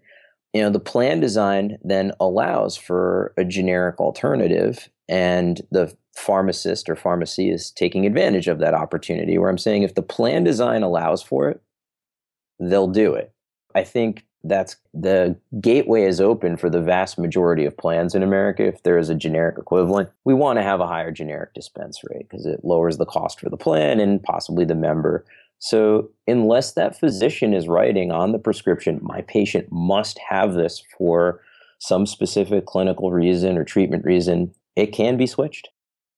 you 0.54 0.62
know, 0.62 0.70
the 0.70 0.80
plan 0.80 1.20
design 1.20 1.78
then 1.84 2.14
allows 2.22 2.78
for 2.78 3.34
a 3.36 3.44
generic 3.44 4.00
alternative 4.00 4.88
and 5.10 5.62
the 5.72 5.94
pharmacist 6.16 6.90
or 6.90 6.96
pharmacy 6.96 7.50
is 7.50 7.72
taking 7.72 8.06
advantage 8.06 8.48
of 8.48 8.60
that 8.60 8.74
opportunity 8.74 9.38
where 9.38 9.50
I'm 9.50 9.58
saying 9.58 9.84
if 9.84 9.96
the 9.96 10.02
plan 10.02 10.46
design 10.46 10.84
allows 10.84 11.22
for 11.22 11.50
it, 11.50 11.62
they'll 12.62 12.88
do 12.88 13.14
it. 13.14 13.34
I 13.76 13.84
think 13.84 14.26
that's 14.44 14.76
the 14.94 15.38
gateway 15.62 16.04
is 16.04 16.20
open 16.20 16.58
for 16.58 16.70
the 16.70 16.82
vast 16.82 17.18
majority 17.18 17.66
of 17.66 17.78
plans 17.78 18.14
in 18.14 18.24
America. 18.24 18.66
If 18.66 18.84
there 18.84 18.98
is 18.98 19.10
a 19.10 19.16
generic 19.16 19.58
equivalent, 19.58 20.10
we 20.26 20.34
want 20.34 20.60
to 20.60 20.64
have 20.64 20.82
a 20.82 20.88
higher 20.88 21.12
generic 21.12 21.54
dispense 21.54 22.02
rate 22.10 22.28
because 22.30 22.46
it 22.46 22.64
lowers 22.64 22.98
the 22.98 23.06
cost 23.06 23.40
for 23.40 23.50
the 23.50 23.58
plan 23.58 24.00
and 24.00 24.22
possibly 24.22 24.66
the 24.66 24.76
member. 24.76 25.26
So, 25.60 26.10
unless 26.28 26.74
that 26.74 27.00
physician 27.00 27.54
is 27.54 27.70
writing 27.70 28.12
on 28.12 28.34
the 28.34 28.40
prescription, 28.40 29.00
my 29.02 29.22
patient 29.22 29.70
must 29.72 30.20
have 30.30 30.54
this 30.54 30.84
for 30.98 31.40
some 31.80 32.06
specific 32.06 32.66
clinical 32.66 33.12
reason 33.12 33.58
or 33.58 33.64
treatment 33.64 34.06
reason, 34.06 34.54
it 34.76 34.88
can 34.88 35.18
be 35.18 35.28
switched. 35.28 35.70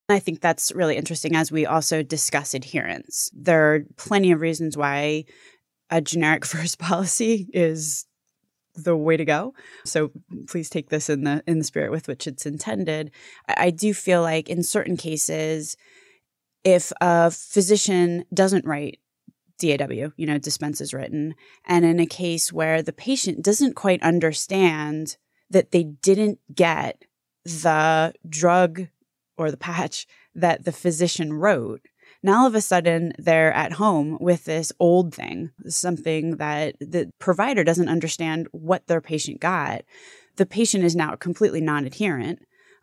I 0.10 0.20
think 0.20 0.40
that's 0.40 0.72
really 0.72 0.96
interesting 0.96 1.36
as 1.36 1.52
we 1.52 1.66
also 1.66 2.04
discuss 2.04 2.54
adherence. 2.54 3.32
There 3.34 3.74
are 3.74 3.80
plenty 3.98 4.32
of 4.32 4.42
reasons 4.42 4.78
why 4.78 5.26
a 5.90 6.02
generic 6.02 6.46
first 6.46 6.80
policy 6.80 7.48
is 7.54 8.06
the 8.76 8.96
way 8.96 9.18
to 9.18 9.26
go. 9.26 9.54
So 9.86 10.12
please 10.48 10.70
take 10.70 10.90
this 10.90 11.10
in 11.10 11.24
the 11.24 11.44
in 11.48 11.60
the 11.60 11.66
spirit 11.66 11.92
with 11.92 12.08
which 12.08 12.28
it's 12.28 12.46
intended. 12.46 13.12
I, 13.48 13.56
I 13.58 13.70
do 13.70 13.94
feel 13.94 14.22
like 14.22 14.50
in 14.50 14.64
certain 14.64 14.98
cases, 14.98 15.76
if 16.64 16.92
a 17.02 17.32
physician 17.32 18.26
doesn't 18.34 18.66
write 18.66 19.00
DAW, 19.60 20.12
you 20.18 20.26
know, 20.26 20.38
dispenses 20.38 20.94
written, 20.94 21.36
and 21.66 21.86
in 21.86 22.00
a 22.00 22.06
case 22.06 22.52
where 22.52 22.82
the 22.82 22.94
patient 22.94 23.44
doesn't 23.44 23.76
quite 23.76 24.02
understand 24.02 25.18
that 25.50 25.72
they 25.72 25.84
didn't 25.84 26.40
get 26.54 27.06
the 27.44 28.14
drug 28.28 28.88
or 29.38 29.52
the 29.52 29.58
patch 29.58 30.08
that 30.34 30.66
the 30.66 30.72
physician 30.72 31.34
wrote, 31.34 31.82
now 32.26 32.42
all 32.42 32.48
of 32.48 32.56
a 32.56 32.62
sudden 32.62 33.14
they're 33.20 33.54
at 33.54 33.74
home 33.74 34.18
with 34.20 34.46
this 34.46 34.74
old 34.80 35.14
thing, 35.14 35.52
something 35.68 36.38
that 36.38 36.76
the 36.80 37.10
provider 37.20 37.64
doesn't 37.64 37.88
understand 37.88 38.48
what 38.52 38.88
their 38.88 39.02
patient 39.02 39.40
got. 39.40 39.84
the 40.38 40.46
patient 40.46 40.84
is 40.84 40.96
now 40.96 41.16
completely 41.16 41.62
non 41.62 41.86
adherent 41.86 42.40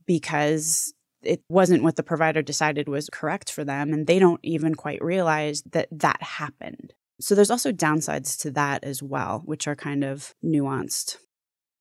because 0.07 0.94
it 1.22 1.42
wasn't 1.48 1.83
what 1.83 1.96
the 1.96 2.02
provider 2.02 2.40
decided 2.40 2.88
was 2.88 3.11
correct 3.11 3.50
for 3.50 3.64
them. 3.64 3.92
And 3.92 4.07
they 4.07 4.18
don't 4.18 4.40
even 4.42 4.74
quite 4.74 5.02
realize 5.02 5.62
that 5.72 5.88
that 5.90 6.22
happened. 6.22 6.94
So 7.20 7.35
there's 7.35 7.50
also 7.50 7.72
downsides 7.72 8.38
to 8.40 8.50
that 8.52 8.85
as 8.85 9.02
well, 9.02 9.42
which 9.44 9.68
are 9.68 9.76
kind 9.76 10.02
of 10.02 10.35
nuanced. 10.44 11.18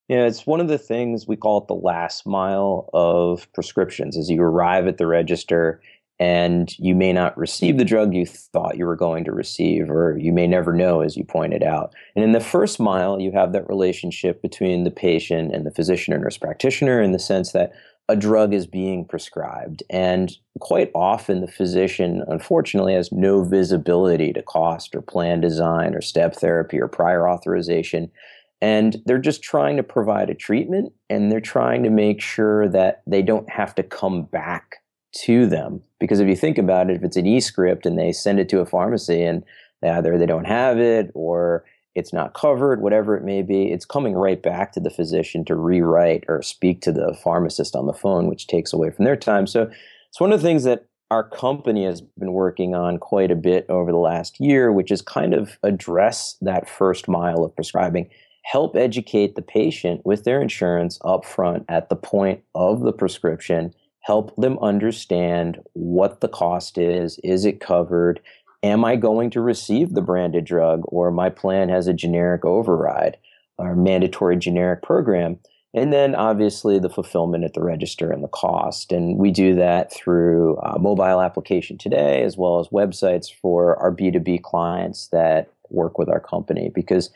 Yeah, 0.07 0.25
it's 0.25 0.45
one 0.45 0.59
of 0.59 0.67
the 0.67 0.77
things 0.77 1.25
we 1.27 1.37
call 1.37 1.59
it 1.59 1.67
the 1.67 1.73
last 1.73 2.27
mile 2.27 2.89
of 2.93 3.47
prescriptions. 3.53 4.17
As 4.17 4.29
you 4.29 4.41
arrive 4.41 4.87
at 4.87 4.97
the 4.97 5.07
register 5.07 5.81
and 6.21 6.77
you 6.77 6.93
may 6.93 7.11
not 7.11 7.35
receive 7.35 7.79
the 7.79 7.83
drug 7.83 8.13
you 8.13 8.27
thought 8.27 8.77
you 8.77 8.85
were 8.85 8.95
going 8.95 9.23
to 9.23 9.31
receive, 9.31 9.89
or 9.89 10.15
you 10.19 10.31
may 10.31 10.45
never 10.45 10.71
know, 10.71 11.01
as 11.01 11.17
you 11.17 11.23
pointed 11.23 11.63
out. 11.63 11.95
And 12.15 12.23
in 12.23 12.31
the 12.31 12.39
first 12.39 12.79
mile, 12.79 13.19
you 13.19 13.31
have 13.31 13.53
that 13.53 13.67
relationship 13.67 14.39
between 14.39 14.83
the 14.83 14.91
patient 14.91 15.51
and 15.51 15.65
the 15.65 15.71
physician 15.71 16.13
or 16.13 16.19
nurse 16.19 16.37
practitioner 16.37 17.01
in 17.01 17.11
the 17.11 17.17
sense 17.17 17.53
that 17.53 17.71
a 18.07 18.15
drug 18.15 18.53
is 18.53 18.67
being 18.67 19.03
prescribed. 19.03 19.81
And 19.89 20.31
quite 20.59 20.91
often, 20.93 21.41
the 21.41 21.47
physician, 21.47 22.23
unfortunately, 22.27 22.93
has 22.93 23.11
no 23.11 23.43
visibility 23.43 24.31
to 24.31 24.43
cost 24.43 24.93
or 24.93 25.01
plan 25.01 25.41
design 25.41 25.95
or 25.95 26.01
step 26.01 26.35
therapy 26.35 26.79
or 26.79 26.87
prior 26.87 27.27
authorization. 27.27 28.11
And 28.61 28.97
they're 29.07 29.17
just 29.17 29.41
trying 29.41 29.75
to 29.77 29.83
provide 29.83 30.29
a 30.29 30.35
treatment 30.35 30.93
and 31.09 31.31
they're 31.31 31.41
trying 31.41 31.81
to 31.81 31.89
make 31.89 32.21
sure 32.21 32.69
that 32.69 33.01
they 33.07 33.23
don't 33.23 33.49
have 33.49 33.73
to 33.73 33.81
come 33.81 34.25
back 34.25 34.80
to 35.13 35.45
them. 35.45 35.81
Because 35.99 36.19
if 36.19 36.27
you 36.27 36.35
think 36.35 36.57
about 36.57 36.89
it, 36.89 36.95
if 36.95 37.03
it's 37.03 37.17
an 37.17 37.27
e-script 37.27 37.85
and 37.85 37.97
they 37.97 38.11
send 38.11 38.39
it 38.39 38.49
to 38.49 38.59
a 38.59 38.65
pharmacy 38.65 39.23
and 39.23 39.43
either 39.83 40.17
they 40.17 40.25
don't 40.25 40.45
have 40.45 40.77
it 40.79 41.11
or 41.13 41.65
it's 41.95 42.13
not 42.13 42.33
covered, 42.33 42.81
whatever 42.81 43.17
it 43.17 43.23
may 43.23 43.41
be, 43.41 43.71
it's 43.71 43.85
coming 43.85 44.13
right 44.13 44.41
back 44.41 44.71
to 44.71 44.79
the 44.79 44.89
physician 44.89 45.43
to 45.45 45.55
rewrite 45.55 46.23
or 46.27 46.41
speak 46.41 46.81
to 46.81 46.91
the 46.91 47.17
pharmacist 47.23 47.75
on 47.75 47.85
the 47.85 47.93
phone, 47.93 48.27
which 48.27 48.47
takes 48.47 48.71
away 48.71 48.89
from 48.91 49.05
their 49.05 49.17
time. 49.17 49.45
So 49.45 49.69
it's 50.09 50.19
one 50.19 50.31
of 50.31 50.41
the 50.41 50.47
things 50.47 50.63
that 50.63 50.85
our 51.09 51.27
company 51.27 51.83
has 51.83 51.99
been 51.99 52.31
working 52.31 52.73
on 52.73 52.97
quite 52.97 53.31
a 53.31 53.35
bit 53.35 53.65
over 53.67 53.91
the 53.91 53.97
last 53.97 54.39
year, 54.39 54.71
which 54.71 54.91
is 54.91 55.01
kind 55.01 55.33
of 55.33 55.57
address 55.61 56.37
that 56.39 56.69
first 56.69 57.09
mile 57.09 57.43
of 57.43 57.53
prescribing, 57.53 58.09
help 58.43 58.77
educate 58.77 59.35
the 59.35 59.41
patient 59.41 60.05
with 60.05 60.23
their 60.23 60.41
insurance 60.41 60.97
upfront 60.99 61.65
at 61.67 61.89
the 61.89 61.97
point 61.97 62.41
of 62.55 62.79
the 62.81 62.93
prescription 62.93 63.73
help 64.01 64.35
them 64.35 64.57
understand 64.59 65.59
what 65.73 66.21
the 66.21 66.27
cost 66.27 66.77
is. 66.77 67.19
Is 67.23 67.45
it 67.45 67.59
covered? 67.59 68.19
Am 68.63 68.83
I 68.83 68.95
going 68.95 69.29
to 69.31 69.41
receive 69.41 69.93
the 69.93 70.01
branded 70.01 70.45
drug 70.45 70.81
or 70.85 71.11
my 71.11 71.29
plan 71.29 71.69
has 71.69 71.87
a 71.87 71.93
generic 71.93 72.45
override 72.45 73.17
or 73.57 73.75
mandatory 73.75 74.37
generic 74.37 74.81
program? 74.81 75.39
And 75.73 75.93
then 75.93 76.15
obviously 76.15 76.79
the 76.79 76.89
fulfillment 76.89 77.43
at 77.43 77.53
the 77.53 77.63
register 77.63 78.11
and 78.11 78.23
the 78.23 78.27
cost. 78.27 78.91
And 78.91 79.17
we 79.17 79.31
do 79.31 79.55
that 79.55 79.93
through 79.93 80.57
a 80.57 80.77
mobile 80.77 81.21
application 81.21 81.77
today, 81.77 82.23
as 82.23 82.35
well 82.37 82.59
as 82.59 82.67
websites 82.67 83.33
for 83.33 83.77
our 83.77 83.91
B2B 83.91 84.41
clients 84.41 85.07
that 85.07 85.49
work 85.69 85.97
with 85.97 86.09
our 86.09 86.19
company 86.19 86.69
because 86.75 87.09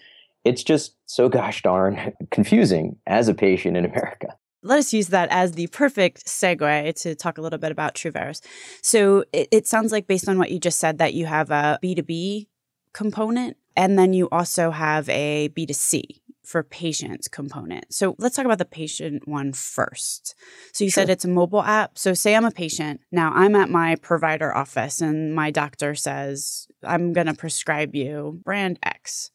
it's 0.46 0.64
just 0.64 0.96
so 1.08 1.28
gosh 1.28 1.64
darn 1.64 2.14
confusing 2.32 2.96
as 3.08 3.28
a 3.28 3.34
patient 3.34 3.76
in 3.76 3.84
America 3.84 4.38
let 4.66 4.80
us 4.80 4.92
use 4.94 5.08
that 5.10 5.30
as 5.30 5.52
the 5.52 5.68
perfect 5.68 6.26
segue 6.26 7.02
to 7.02 7.16
talk 7.16 7.38
a 7.38 7.42
little 7.42 7.60
bit 7.60 7.72
about 7.72 7.94
Truveris. 7.94 8.42
So 8.82 9.24
it, 9.32 9.48
it, 9.52 9.68
sounds 9.68 9.92
like, 9.92 10.08
based 10.08 10.28
on 10.28 10.40
what 10.40 10.52
you 10.52 10.60
just 10.60 10.80
said, 10.80 10.98
that 10.98 11.14
you 11.14 11.28
have 11.28 11.52
a 11.52 11.78
B2B 11.84 12.48
component 12.92 13.58
and 13.76 13.98
then 14.00 14.12
you 14.14 14.28
also 14.32 14.72
have 14.72 15.08
a 15.10 15.50
B2C 15.50 16.22
for 16.44 16.64
patients 16.64 17.28
component. 17.28 17.94
So 17.94 18.16
let's 18.18 18.36
talk 18.36 18.46
about 18.46 18.58
the 18.58 18.66
patient 18.66 19.28
one 19.28 19.54
first. 19.54 20.36
So 20.74 20.84
you 20.84 20.90
sure. 20.90 21.02
said 21.02 21.10
it's 21.10 21.26
a 21.26 21.30
mobile 21.30 21.62
app. 21.62 21.98
So 21.98 22.14
say 22.14 22.36
I'm 22.36 22.46
a 22.46 22.52
patient. 22.52 23.02
Now 23.12 23.32
I'm 23.34 23.56
at 23.56 23.70
my 23.70 23.96
provider 23.96 24.56
office 24.56 25.02
and 25.02 25.36
my 25.36 25.52
doctor 25.52 25.94
says, 25.94 26.68
I'm 26.84 27.14
going 27.14 27.28
to 27.28 27.34
prescribe 27.34 27.96
you 27.96 28.42
brand 28.44 28.80
X. 28.82 29.32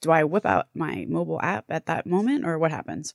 Do 0.00 0.10
I 0.10 0.24
whip 0.24 0.46
out 0.46 0.68
my 0.74 1.04
mobile 1.08 1.40
app 1.42 1.66
at 1.68 1.86
that 1.86 2.06
moment 2.06 2.46
or 2.46 2.58
what 2.58 2.70
happens? 2.70 3.14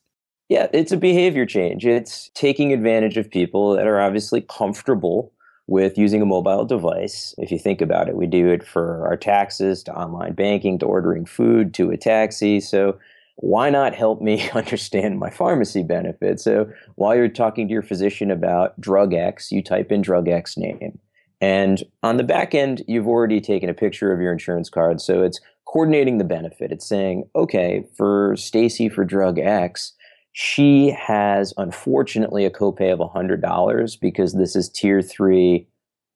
Yeah, 0.50 0.68
it's 0.74 0.92
a 0.92 0.98
behavior 0.98 1.46
change. 1.46 1.86
It's 1.86 2.30
taking 2.36 2.72
advantage 2.72 3.18
of 3.18 3.30
people 3.30 3.76
that 3.76 3.88
are 3.88 4.00
obviously 4.00 4.42
comfortable 4.42 5.32
with 5.68 5.98
using 5.98 6.22
a 6.22 6.26
mobile 6.26 6.66
device. 6.66 7.34
If 7.40 7.52
you 7.52 7.58
think 7.58 7.82
about 7.82 8.08
it, 8.08 8.16
we 8.16 8.28
do 8.28 8.50
it 8.50 8.64
for 8.64 9.08
our 9.08 9.18
taxes, 9.18 9.82
to 9.84 9.96
online 9.96 10.34
banking, 10.34 10.78
to 10.80 10.86
ordering 10.86 11.26
food, 11.26 11.74
to 11.76 11.90
a 11.90 11.98
taxi. 11.98 12.60
So 12.60 13.00
why 13.38 13.72
not 13.72 13.96
help 13.96 14.22
me 14.22 14.50
understand 14.54 15.18
my 15.18 15.32
pharmacy 15.32 15.82
benefit? 15.82 16.40
So 16.40 16.70
while 16.96 17.16
you're 17.16 17.28
talking 17.28 17.68
to 17.68 17.74
your 17.74 17.82
physician 17.82 18.30
about 18.30 18.80
drug 18.80 19.14
X, 19.16 19.52
you 19.52 19.64
type 19.64 19.92
in 19.92 20.04
drug 20.04 20.28
X 20.28 20.58
name. 20.58 21.00
And 21.42 21.84
on 22.04 22.18
the 22.18 22.24
back 22.24 22.54
end, 22.54 22.84
you've 22.88 23.08
already 23.08 23.42
taken 23.42 23.70
a 23.70 23.74
picture 23.74 24.14
of 24.14 24.22
your 24.22 24.32
insurance 24.32 24.70
card. 24.70 25.02
So 25.02 25.24
it's 25.24 25.40
coordinating 25.66 26.18
the 26.20 26.24
benefit. 26.24 26.72
It's 26.72 26.88
saying, 26.88 27.28
okay, 27.36 27.84
for 27.98 28.36
Stacey 28.38 28.88
for 28.88 29.04
drug 29.04 29.40
X, 29.40 29.94
she 30.38 30.90
has 30.90 31.54
unfortunately 31.56 32.44
a 32.44 32.50
copay 32.50 32.92
of 32.92 33.00
$100 33.00 34.00
because 34.02 34.34
this 34.34 34.54
is 34.54 34.68
tier 34.68 35.02
three 35.02 35.66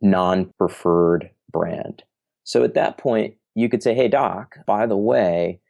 non 0.02 0.52
preferred 0.58 1.30
brand. 1.50 2.04
So 2.44 2.66
at 2.66 2.74
that 2.74 2.98
point, 2.98 3.36
you 3.56 3.70
could 3.70 3.82
say, 3.82 3.96
hey, 3.96 4.10
doc, 4.10 4.58
by 4.68 4.88
the 4.88 4.98
way, 4.98 5.62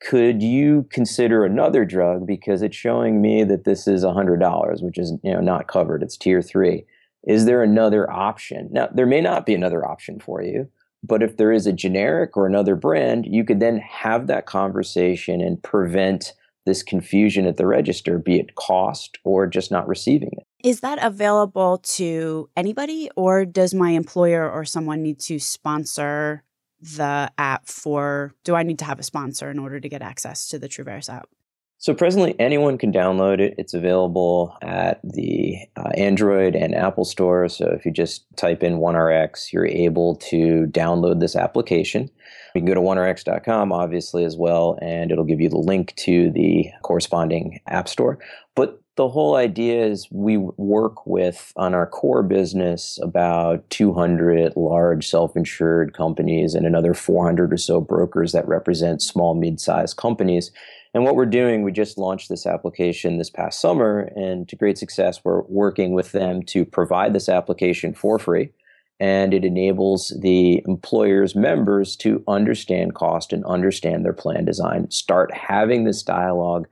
could 0.00 0.42
you 0.42 0.86
consider 0.90 1.44
another 1.44 1.84
drug? 1.84 2.26
Because 2.26 2.62
it's 2.62 2.74
showing 2.74 3.20
me 3.20 3.44
that 3.44 3.64
this 3.64 3.86
is 3.86 4.02
$100 4.02 4.82
which 4.82 4.96
is 4.96 5.12
you 5.22 5.34
know 5.34 5.42
not 5.42 5.68
covered. 5.68 6.02
It's 6.02 6.16
tier 6.16 6.40
3 6.40 6.82
is 7.24 7.44
there 7.44 7.62
another 7.62 8.10
option? 8.10 8.70
Now 8.72 8.88
there 8.90 9.04
may 9.04 9.20
not 9.20 9.44
be 9.44 9.52
another 9.52 9.86
option 9.86 10.18
for 10.20 10.42
you 10.42 10.70
but 11.04 11.22
if 11.22 11.36
there 11.36 11.52
is 11.52 11.66
a 11.66 11.72
generic 11.72 12.34
or 12.34 12.46
another 12.46 12.76
brand 12.76 13.26
you 13.26 13.44
could 13.44 13.60
then 13.60 13.76
have 13.76 14.26
that 14.26 14.46
conversation 14.46 15.42
and 15.42 15.62
prevent 15.62 16.32
this 16.66 16.82
confusion 16.82 17.46
at 17.46 17.56
the 17.56 17.66
register, 17.66 18.18
be 18.18 18.38
it 18.38 18.54
cost 18.54 19.18
or 19.24 19.46
just 19.46 19.70
not 19.70 19.88
receiving 19.88 20.30
it. 20.32 20.46
Is 20.62 20.80
that 20.80 21.02
available 21.02 21.78
to 21.78 22.50
anybody, 22.56 23.10
or 23.16 23.44
does 23.44 23.72
my 23.72 23.90
employer 23.90 24.50
or 24.50 24.64
someone 24.64 25.02
need 25.02 25.18
to 25.20 25.38
sponsor 25.38 26.42
the 26.80 27.30
app 27.38 27.66
for? 27.66 28.34
Do 28.44 28.54
I 28.54 28.62
need 28.62 28.78
to 28.80 28.84
have 28.84 28.98
a 28.98 29.04
sponsor 29.04 29.50
in 29.50 29.58
order 29.58 29.80
to 29.80 29.88
get 29.88 30.02
access 30.02 30.48
to 30.48 30.58
the 30.58 30.68
Truveris 30.68 31.08
app? 31.08 31.28
So 31.80 31.94
presently, 31.94 32.34
anyone 32.38 32.76
can 32.76 32.92
download 32.92 33.40
it. 33.40 33.54
It's 33.56 33.72
available 33.72 34.54
at 34.60 35.00
the 35.02 35.56
uh, 35.78 35.88
Android 35.96 36.54
and 36.54 36.74
Apple 36.74 37.06
Store. 37.06 37.48
So 37.48 37.70
if 37.70 37.86
you 37.86 37.90
just 37.90 38.26
type 38.36 38.62
in 38.62 38.80
OneRx, 38.80 39.50
you're 39.50 39.66
able 39.66 40.16
to 40.16 40.66
download 40.66 41.20
this 41.20 41.34
application. 41.34 42.10
You 42.54 42.60
can 42.60 42.66
go 42.66 42.74
to 42.74 42.80
onerx.com, 42.80 43.72
obviously, 43.72 44.24
as 44.24 44.36
well, 44.36 44.78
and 44.82 45.10
it'll 45.10 45.24
give 45.24 45.40
you 45.40 45.48
the 45.48 45.56
link 45.56 45.94
to 45.96 46.30
the 46.32 46.66
corresponding 46.82 47.60
app 47.66 47.88
store. 47.88 48.18
But 48.54 48.82
the 48.96 49.08
whole 49.08 49.36
idea 49.36 49.86
is 49.86 50.06
we 50.10 50.36
work 50.36 51.06
with, 51.06 51.50
on 51.56 51.72
our 51.72 51.86
core 51.86 52.22
business, 52.22 52.98
about 53.02 53.68
200 53.70 54.52
large 54.54 55.08
self 55.08 55.34
insured 55.34 55.94
companies 55.94 56.54
and 56.54 56.66
another 56.66 56.92
400 56.92 57.54
or 57.54 57.56
so 57.56 57.80
brokers 57.80 58.32
that 58.32 58.46
represent 58.46 59.00
small, 59.00 59.34
mid 59.34 59.58
sized 59.58 59.96
companies. 59.96 60.50
And 60.92 61.04
what 61.04 61.14
we're 61.14 61.26
doing, 61.26 61.62
we 61.62 61.70
just 61.70 61.98
launched 61.98 62.28
this 62.28 62.46
application 62.46 63.18
this 63.18 63.30
past 63.30 63.60
summer, 63.60 64.10
and 64.16 64.48
to 64.48 64.56
great 64.56 64.76
success, 64.76 65.24
we're 65.24 65.42
working 65.42 65.92
with 65.92 66.12
them 66.12 66.42
to 66.44 66.64
provide 66.64 67.12
this 67.12 67.28
application 67.28 67.94
for 67.94 68.18
free. 68.18 68.50
And 68.98 69.32
it 69.32 69.44
enables 69.44 70.12
the 70.20 70.62
employer's 70.66 71.34
members 71.34 71.96
to 71.98 72.22
understand 72.28 72.94
cost 72.94 73.32
and 73.32 73.44
understand 73.44 74.04
their 74.04 74.12
plan 74.12 74.44
design, 74.44 74.90
start 74.90 75.32
having 75.32 75.84
this 75.84 76.02
dialogue 76.02 76.66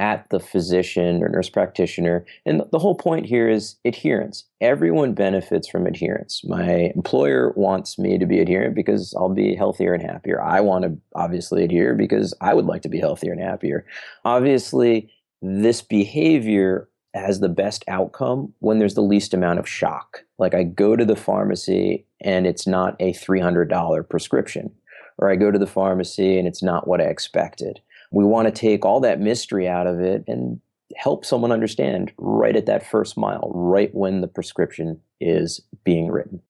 at 0.00 0.26
the 0.30 0.40
physician 0.40 1.22
or 1.22 1.28
nurse 1.28 1.50
practitioner. 1.50 2.24
And 2.46 2.62
the 2.72 2.78
whole 2.78 2.94
point 2.94 3.26
here 3.26 3.50
is 3.50 3.76
adherence. 3.84 4.44
Everyone 4.62 5.12
benefits 5.12 5.68
from 5.68 5.86
adherence. 5.86 6.40
My 6.42 6.90
employer 6.96 7.52
wants 7.54 7.98
me 7.98 8.16
to 8.16 8.24
be 8.24 8.40
adherent 8.40 8.74
because 8.74 9.14
I'll 9.16 9.28
be 9.28 9.54
healthier 9.54 9.92
and 9.92 10.02
happier. 10.02 10.42
I 10.42 10.62
want 10.62 10.84
to 10.84 10.96
obviously 11.14 11.64
adhere 11.64 11.94
because 11.94 12.32
I 12.40 12.54
would 12.54 12.64
like 12.64 12.80
to 12.82 12.88
be 12.88 12.98
healthier 12.98 13.32
and 13.32 13.42
happier. 13.42 13.84
Obviously, 14.24 15.12
this 15.42 15.82
behavior 15.82 16.88
has 17.12 17.40
the 17.40 17.48
best 17.50 17.84
outcome 17.86 18.54
when 18.60 18.78
there's 18.78 18.94
the 18.94 19.02
least 19.02 19.34
amount 19.34 19.58
of 19.58 19.68
shock. 19.68 20.24
Like 20.38 20.54
I 20.54 20.62
go 20.62 20.96
to 20.96 21.04
the 21.04 21.16
pharmacy 21.16 22.06
and 22.22 22.46
it's 22.46 22.66
not 22.66 22.96
a 23.00 23.12
$300 23.12 24.08
prescription, 24.08 24.70
or 25.18 25.30
I 25.30 25.36
go 25.36 25.50
to 25.50 25.58
the 25.58 25.66
pharmacy 25.66 26.38
and 26.38 26.48
it's 26.48 26.62
not 26.62 26.88
what 26.88 27.02
I 27.02 27.04
expected 27.04 27.80
we 28.10 28.24
want 28.24 28.46
to 28.46 28.52
take 28.52 28.84
all 28.84 29.00
that 29.00 29.20
mystery 29.20 29.68
out 29.68 29.86
of 29.86 30.00
it 30.00 30.24
and 30.26 30.60
help 30.96 31.24
someone 31.24 31.52
understand 31.52 32.12
right 32.18 32.56
at 32.56 32.66
that 32.66 32.86
first 32.86 33.16
mile, 33.16 33.50
right 33.54 33.94
when 33.94 34.20
the 34.20 34.28
prescription 34.28 35.00
is 35.20 35.60
being 35.84 36.08
written. 36.08 36.40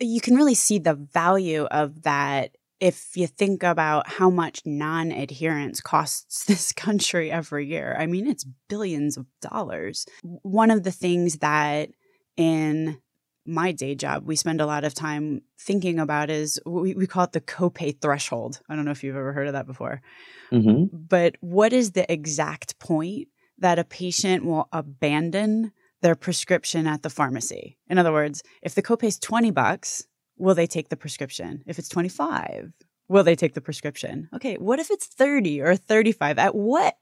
You 0.00 0.20
can 0.20 0.36
really 0.36 0.54
see 0.54 0.78
the 0.78 0.94
value 0.94 1.64
of 1.64 2.02
that 2.02 2.56
if 2.80 3.16
you 3.16 3.26
think 3.26 3.64
about 3.64 4.06
how 4.06 4.30
much 4.30 4.62
non 4.64 5.10
adherence 5.10 5.80
costs 5.80 6.44
this 6.46 6.72
country 6.72 7.30
every 7.30 7.66
year, 7.66 7.96
I 7.98 8.06
mean, 8.06 8.26
it's 8.26 8.46
billions 8.68 9.16
of 9.16 9.26
dollars. 9.40 10.06
One 10.22 10.70
of 10.70 10.84
the 10.84 10.92
things 10.92 11.38
that 11.38 11.90
in 12.36 12.98
my 13.48 13.72
day 13.72 13.94
job 13.94 14.26
we 14.26 14.36
spend 14.36 14.60
a 14.60 14.66
lot 14.66 14.84
of 14.84 14.94
time 14.94 15.40
thinking 15.58 15.98
about 15.98 16.30
is 16.30 16.60
we, 16.66 16.94
we 16.94 17.06
call 17.06 17.24
it 17.24 17.32
the 17.32 17.40
copay 17.40 17.98
threshold. 18.00 18.60
I 18.68 18.76
don't 18.76 18.84
know 18.84 18.90
if 18.90 19.02
you've 19.02 19.16
ever 19.16 19.32
heard 19.32 19.46
of 19.46 19.54
that 19.54 19.66
before. 19.66 20.02
Mm-hmm. 20.52 20.96
But 20.96 21.36
what 21.40 21.72
is 21.72 21.92
the 21.92 22.10
exact 22.12 22.78
point 22.78 23.28
that 23.58 23.78
a 23.78 23.84
patient 23.84 24.44
will 24.44 24.68
abandon 24.72 25.72
their 26.02 26.14
prescription 26.14 26.86
at 26.86 27.02
the 27.02 27.10
pharmacy? 27.10 27.78
In 27.88 27.98
other 27.98 28.12
words, 28.12 28.42
if 28.62 28.74
the 28.74 28.82
copay 28.82 29.04
is 29.04 29.18
20 29.18 29.50
bucks, 29.50 30.06
will 30.36 30.54
they 30.54 30.66
take 30.66 30.90
the 30.90 30.96
prescription? 30.96 31.64
If 31.66 31.78
it's 31.78 31.88
25, 31.88 32.72
will 33.08 33.24
they 33.24 33.34
take 33.34 33.54
the 33.54 33.60
prescription? 33.60 34.28
Okay, 34.34 34.56
what 34.56 34.78
if 34.78 34.90
it's 34.90 35.06
30 35.06 35.60
or 35.62 35.74
35? 35.74 36.38
At 36.38 36.54
what 36.54 36.94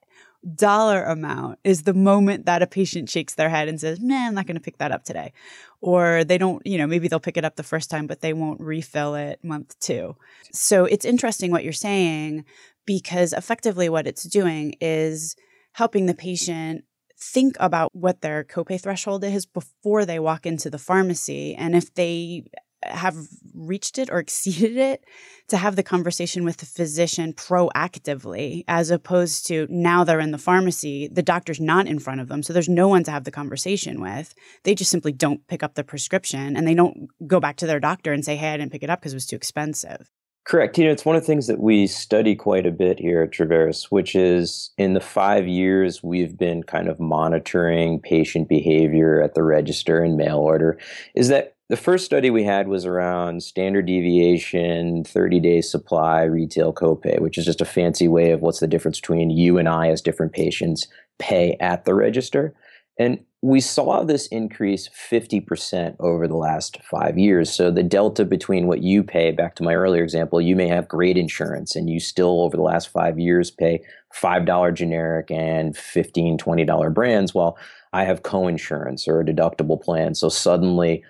dollar 0.54 1.04
amount 1.04 1.58
is 1.64 1.82
the 1.82 1.94
moment 1.94 2.46
that 2.46 2.62
a 2.62 2.66
patient 2.66 3.08
shakes 3.08 3.34
their 3.34 3.48
head 3.48 3.68
and 3.68 3.80
says, 3.80 4.00
"Man, 4.00 4.28
I'm 4.28 4.34
not 4.34 4.46
going 4.46 4.56
to 4.56 4.62
pick 4.62 4.78
that 4.78 4.92
up 4.92 5.04
today." 5.04 5.32
Or 5.80 6.24
they 6.24 6.38
don't, 6.38 6.64
you 6.66 6.78
know, 6.78 6.86
maybe 6.86 7.08
they'll 7.08 7.20
pick 7.20 7.36
it 7.36 7.44
up 7.44 7.56
the 7.56 7.62
first 7.62 7.90
time 7.90 8.06
but 8.06 8.20
they 8.20 8.32
won't 8.32 8.60
refill 8.60 9.14
it 9.14 9.42
month 9.42 9.78
2. 9.80 10.16
So 10.52 10.84
it's 10.84 11.04
interesting 11.04 11.50
what 11.50 11.64
you're 11.64 11.72
saying 11.72 12.44
because 12.86 13.32
effectively 13.32 13.88
what 13.88 14.06
it's 14.06 14.22
doing 14.24 14.74
is 14.80 15.36
helping 15.72 16.06
the 16.06 16.14
patient 16.14 16.84
think 17.18 17.56
about 17.58 17.94
what 17.94 18.20
their 18.20 18.44
copay 18.44 18.80
threshold 18.80 19.24
is 19.24 19.46
before 19.46 20.04
they 20.04 20.18
walk 20.18 20.46
into 20.46 20.70
the 20.70 20.78
pharmacy. 20.78 21.54
And 21.54 21.74
if 21.74 21.92
they 21.94 22.44
have 22.82 23.16
reached 23.54 23.98
it 23.98 24.10
or 24.10 24.18
exceeded 24.18 24.76
it 24.76 25.04
to 25.48 25.56
have 25.56 25.76
the 25.76 25.82
conversation 25.82 26.44
with 26.44 26.58
the 26.58 26.66
physician 26.66 27.32
proactively 27.32 28.64
as 28.68 28.90
opposed 28.90 29.46
to 29.46 29.66
now 29.70 30.04
they're 30.04 30.20
in 30.20 30.30
the 30.30 30.38
pharmacy 30.38 31.08
the 31.08 31.22
doctor's 31.22 31.60
not 31.60 31.86
in 31.86 31.98
front 31.98 32.20
of 32.20 32.28
them 32.28 32.42
so 32.42 32.52
there's 32.52 32.68
no 32.68 32.88
one 32.88 33.04
to 33.04 33.10
have 33.10 33.24
the 33.24 33.30
conversation 33.30 34.00
with 34.00 34.34
they 34.64 34.74
just 34.74 34.90
simply 34.90 35.12
don't 35.12 35.46
pick 35.46 35.62
up 35.62 35.74
the 35.74 35.84
prescription 35.84 36.56
and 36.56 36.66
they 36.66 36.74
don't 36.74 37.08
go 37.26 37.40
back 37.40 37.56
to 37.56 37.66
their 37.66 37.80
doctor 37.80 38.12
and 38.12 38.24
say 38.24 38.36
hey 38.36 38.52
i 38.52 38.56
didn't 38.56 38.72
pick 38.72 38.82
it 38.82 38.90
up 38.90 39.00
because 39.00 39.12
it 39.12 39.16
was 39.16 39.26
too 39.26 39.36
expensive 39.36 40.10
Correct. 40.46 40.78
You 40.78 40.84
know, 40.84 40.92
it's 40.92 41.04
one 41.04 41.16
of 41.16 41.22
the 41.22 41.26
things 41.26 41.48
that 41.48 41.58
we 41.58 41.88
study 41.88 42.36
quite 42.36 42.66
a 42.66 42.70
bit 42.70 43.00
here 43.00 43.22
at 43.22 43.32
Truveris, 43.32 43.86
which 43.90 44.14
is 44.14 44.70
in 44.78 44.94
the 44.94 45.00
five 45.00 45.48
years 45.48 46.04
we've 46.04 46.38
been 46.38 46.62
kind 46.62 46.86
of 46.86 47.00
monitoring 47.00 47.98
patient 48.00 48.48
behavior 48.48 49.20
at 49.20 49.34
the 49.34 49.42
register 49.42 50.04
and 50.04 50.16
mail 50.16 50.38
order, 50.38 50.78
is 51.16 51.26
that 51.28 51.55
the 51.68 51.76
first 51.76 52.04
study 52.04 52.30
we 52.30 52.44
had 52.44 52.68
was 52.68 52.84
around 52.84 53.42
standard 53.42 53.86
deviation, 53.86 55.04
30 55.04 55.40
day 55.40 55.60
supply, 55.60 56.22
retail 56.22 56.72
copay, 56.72 57.20
which 57.20 57.36
is 57.38 57.44
just 57.44 57.60
a 57.60 57.64
fancy 57.64 58.06
way 58.06 58.30
of 58.30 58.40
what's 58.40 58.60
the 58.60 58.68
difference 58.68 59.00
between 59.00 59.30
you 59.30 59.58
and 59.58 59.68
I 59.68 59.88
as 59.88 60.00
different 60.00 60.32
patients 60.32 60.86
pay 61.18 61.56
at 61.60 61.84
the 61.84 61.94
register. 61.94 62.54
And 62.98 63.18
we 63.42 63.60
saw 63.60 64.02
this 64.02 64.26
increase 64.28 64.88
50% 64.88 65.96
over 66.00 66.26
the 66.26 66.36
last 66.36 66.78
five 66.82 67.18
years. 67.18 67.52
So 67.52 67.70
the 67.70 67.82
delta 67.82 68.24
between 68.24 68.66
what 68.66 68.82
you 68.82 69.02
pay, 69.02 69.32
back 69.32 69.54
to 69.56 69.62
my 69.62 69.74
earlier 69.74 70.02
example, 70.02 70.40
you 70.40 70.56
may 70.56 70.66
have 70.68 70.88
great 70.88 71.16
insurance 71.18 71.76
and 71.76 71.90
you 71.90 72.00
still, 72.00 72.42
over 72.42 72.56
the 72.56 72.62
last 72.62 72.88
five 72.88 73.18
years, 73.18 73.50
pay 73.50 73.82
$5 74.14 74.74
generic 74.74 75.30
and 75.30 75.74
$15, 75.76 76.38
$20 76.38 76.94
brands. 76.94 77.34
While 77.34 77.58
I 77.96 78.04
have 78.04 78.22
co-insurance 78.22 79.08
or 79.08 79.20
a 79.20 79.24
deductible 79.24 79.80
plan. 79.80 80.14
So 80.14 80.28
suddenly 80.28 81.02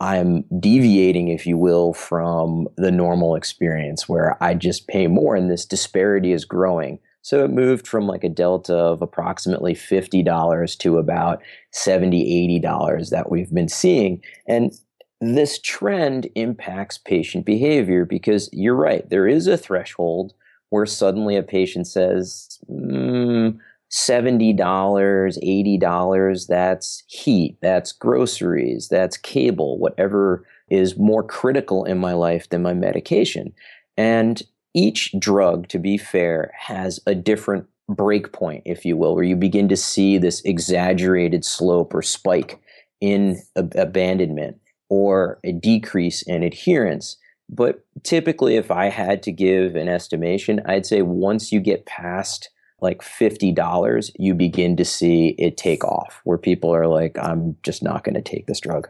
I'm 0.00 0.44
deviating, 0.58 1.28
if 1.28 1.46
you 1.46 1.58
will, 1.58 1.92
from 1.92 2.68
the 2.76 2.90
normal 2.90 3.34
experience 3.34 4.08
where 4.08 4.42
I 4.42 4.54
just 4.54 4.88
pay 4.88 5.06
more 5.06 5.36
and 5.36 5.50
this 5.50 5.66
disparity 5.66 6.32
is 6.32 6.44
growing. 6.46 6.98
So 7.22 7.44
it 7.44 7.50
moved 7.50 7.86
from 7.86 8.06
like 8.06 8.24
a 8.24 8.30
delta 8.30 8.74
of 8.74 9.02
approximately 9.02 9.74
$50 9.74 10.78
to 10.78 10.98
about 10.98 11.42
$70, 11.74 12.62
$80 12.62 13.10
that 13.10 13.30
we've 13.30 13.52
been 13.52 13.68
seeing. 13.68 14.22
And 14.46 14.72
this 15.20 15.58
trend 15.58 16.28
impacts 16.34 16.96
patient 16.96 17.44
behavior 17.44 18.06
because 18.06 18.48
you're 18.52 18.74
right, 18.74 19.08
there 19.10 19.28
is 19.28 19.46
a 19.46 19.58
threshold 19.58 20.32
where 20.70 20.86
suddenly 20.86 21.36
a 21.36 21.42
patient 21.42 21.86
says, 21.86 22.58
mm, 22.70 23.58
$70, 23.90 24.56
$80, 24.56 26.46
that's 26.46 27.02
heat, 27.08 27.56
that's 27.60 27.92
groceries, 27.92 28.88
that's 28.88 29.16
cable, 29.16 29.78
whatever 29.78 30.44
is 30.68 30.96
more 30.96 31.24
critical 31.24 31.84
in 31.84 31.98
my 31.98 32.12
life 32.12 32.48
than 32.48 32.62
my 32.62 32.72
medication. 32.72 33.52
And 33.96 34.42
each 34.74 35.12
drug, 35.18 35.68
to 35.68 35.78
be 35.78 35.98
fair, 35.98 36.52
has 36.56 37.00
a 37.06 37.14
different 37.14 37.66
break 37.88 38.32
point, 38.32 38.62
if 38.64 38.84
you 38.84 38.96
will, 38.96 39.14
where 39.14 39.24
you 39.24 39.34
begin 39.34 39.68
to 39.68 39.76
see 39.76 40.16
this 40.16 40.40
exaggerated 40.42 41.44
slope 41.44 41.92
or 41.92 42.02
spike 42.02 42.60
in 43.00 43.42
ab- 43.56 43.74
abandonment 43.76 44.60
or 44.88 45.40
a 45.44 45.52
decrease 45.52 46.22
in 46.22 46.44
adherence. 46.44 47.16
But 47.48 47.84
typically, 48.04 48.54
if 48.54 48.70
I 48.70 48.90
had 48.90 49.24
to 49.24 49.32
give 49.32 49.74
an 49.74 49.88
estimation, 49.88 50.62
I'd 50.66 50.86
say 50.86 51.02
once 51.02 51.50
you 51.50 51.58
get 51.58 51.86
past 51.86 52.50
like 52.82 53.02
$50, 53.02 54.10
you 54.18 54.34
begin 54.34 54.76
to 54.76 54.84
see 54.84 55.34
it 55.38 55.56
take 55.56 55.84
off 55.84 56.20
where 56.24 56.38
people 56.38 56.74
are 56.74 56.86
like, 56.86 57.16
I'm 57.18 57.56
just 57.62 57.82
not 57.82 58.04
going 58.04 58.14
to 58.14 58.22
take 58.22 58.46
this 58.46 58.60
drug. 58.60 58.88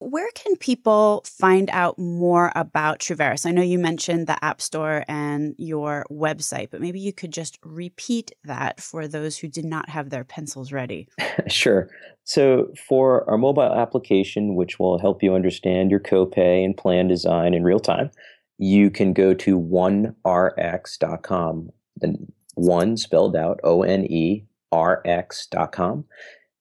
Where 0.00 0.30
can 0.34 0.56
people 0.56 1.22
find 1.24 1.70
out 1.72 1.98
more 1.98 2.52
about 2.54 2.98
Truveris? 2.98 3.46
I 3.46 3.52
know 3.52 3.62
you 3.62 3.78
mentioned 3.78 4.26
the 4.26 4.44
App 4.44 4.60
Store 4.60 5.02
and 5.08 5.54
your 5.56 6.04
website, 6.10 6.70
but 6.70 6.82
maybe 6.82 7.00
you 7.00 7.12
could 7.12 7.32
just 7.32 7.58
repeat 7.64 8.32
that 8.44 8.82
for 8.82 9.08
those 9.08 9.38
who 9.38 9.48
did 9.48 9.64
not 9.64 9.88
have 9.88 10.10
their 10.10 10.24
pencils 10.24 10.72
ready. 10.72 11.08
sure. 11.48 11.88
So, 12.24 12.70
for 12.86 13.28
our 13.30 13.38
mobile 13.38 13.62
application, 13.62 14.56
which 14.56 14.78
will 14.78 14.98
help 14.98 15.22
you 15.22 15.34
understand 15.34 15.90
your 15.90 16.00
copay 16.00 16.64
and 16.64 16.76
plan 16.76 17.08
design 17.08 17.54
in 17.54 17.64
real 17.64 17.80
time, 17.80 18.10
you 18.58 18.90
can 18.90 19.12
go 19.12 19.34
to 19.34 19.58
onerx.com. 19.58 21.70
The 22.00 22.16
one 22.54 22.96
spelled 22.96 23.36
out 23.36 23.60
O 23.64 23.82
N 23.82 24.04
E 24.04 24.44
R 24.72 25.02
X 25.04 25.46
dot 25.46 25.72
com. 25.72 26.04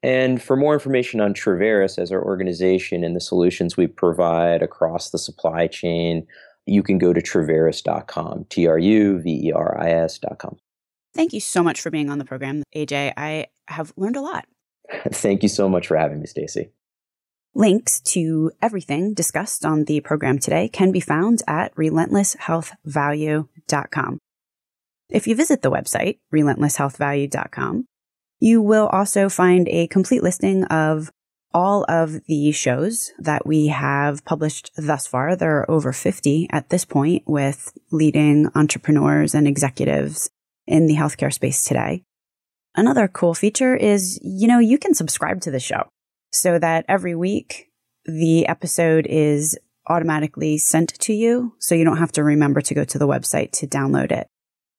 And 0.01 0.41
for 0.41 0.57
more 0.57 0.73
information 0.73 1.21
on 1.21 1.33
Truveris 1.33 1.97
as 1.97 2.11
our 2.11 2.23
organization 2.23 3.05
and 3.05 3.15
the 3.15 3.21
solutions 3.21 3.77
we 3.77 3.87
provide 3.87 4.61
across 4.61 5.11
the 5.11 5.17
supply 5.17 5.67
chain, 5.67 6.27
you 6.65 6.83
can 6.83 6.97
go 6.97 7.13
to 7.13 7.21
truveris.com, 7.21 8.45
T 8.49 8.67
R 8.67 8.77
U 8.77 9.19
V 9.19 9.47
E 9.47 9.51
R 9.53 9.79
I 9.79 9.91
S.com. 9.91 10.57
Thank 11.15 11.31
you 11.31 11.39
so 11.39 11.63
much 11.63 11.79
for 11.79 11.89
being 11.89 12.09
on 12.09 12.17
the 12.17 12.25
program, 12.25 12.63
AJ. 12.75 13.13
I 13.15 13.47
have 13.67 13.93
learned 13.95 14.17
a 14.17 14.21
lot. 14.21 14.45
Thank 15.09 15.43
you 15.43 15.49
so 15.49 15.69
much 15.69 15.87
for 15.87 15.95
having 15.95 16.19
me, 16.19 16.25
Stacey. 16.25 16.71
Links 17.55 17.99
to 18.01 18.51
everything 18.61 19.13
discussed 19.13 19.63
on 19.63 19.85
the 19.85 20.01
program 20.01 20.39
today 20.39 20.67
can 20.67 20.91
be 20.91 20.99
found 20.99 21.41
at 21.47 21.73
relentlesshealthvalue.com. 21.75 24.19
If 25.09 25.27
you 25.27 25.35
visit 25.35 25.61
the 25.61 25.71
website, 25.71 26.19
relentlesshealthvalue.com, 26.33 27.85
you 28.39 28.61
will 28.61 28.87
also 28.87 29.29
find 29.29 29.67
a 29.69 29.87
complete 29.87 30.23
listing 30.23 30.63
of 30.65 31.11
all 31.53 31.85
of 31.87 32.25
the 32.25 32.51
shows 32.51 33.11
that 33.19 33.45
we 33.45 33.67
have 33.67 34.25
published 34.25 34.71
thus 34.75 35.05
far. 35.05 35.35
There 35.35 35.59
are 35.59 35.69
over 35.69 35.93
50 35.93 36.47
at 36.51 36.69
this 36.69 36.83
point 36.83 37.23
with 37.27 37.71
leading 37.91 38.49
entrepreneurs 38.55 39.35
and 39.35 39.47
executives 39.47 40.29
in 40.65 40.87
the 40.87 40.95
healthcare 40.95 41.31
space 41.31 41.63
today. 41.63 42.03
Another 42.75 43.07
cool 43.07 43.35
feature 43.35 43.75
is, 43.75 44.19
you 44.23 44.47
know, 44.47 44.59
you 44.59 44.79
can 44.79 44.95
subscribe 44.95 45.41
to 45.41 45.51
the 45.51 45.59
show 45.59 45.89
so 46.31 46.57
that 46.57 46.85
every 46.87 47.13
week 47.13 47.69
the 48.05 48.47
episode 48.47 49.05
is 49.07 49.57
automatically 49.87 50.57
sent 50.57 50.89
to 50.99 51.13
you. 51.13 51.53
So 51.59 51.75
you 51.75 51.83
don't 51.83 51.97
have 51.97 52.11
to 52.13 52.23
remember 52.23 52.61
to 52.61 52.73
go 52.73 52.83
to 52.83 52.97
the 52.97 53.07
website 53.07 53.51
to 53.51 53.67
download 53.67 54.11
it. 54.11 54.27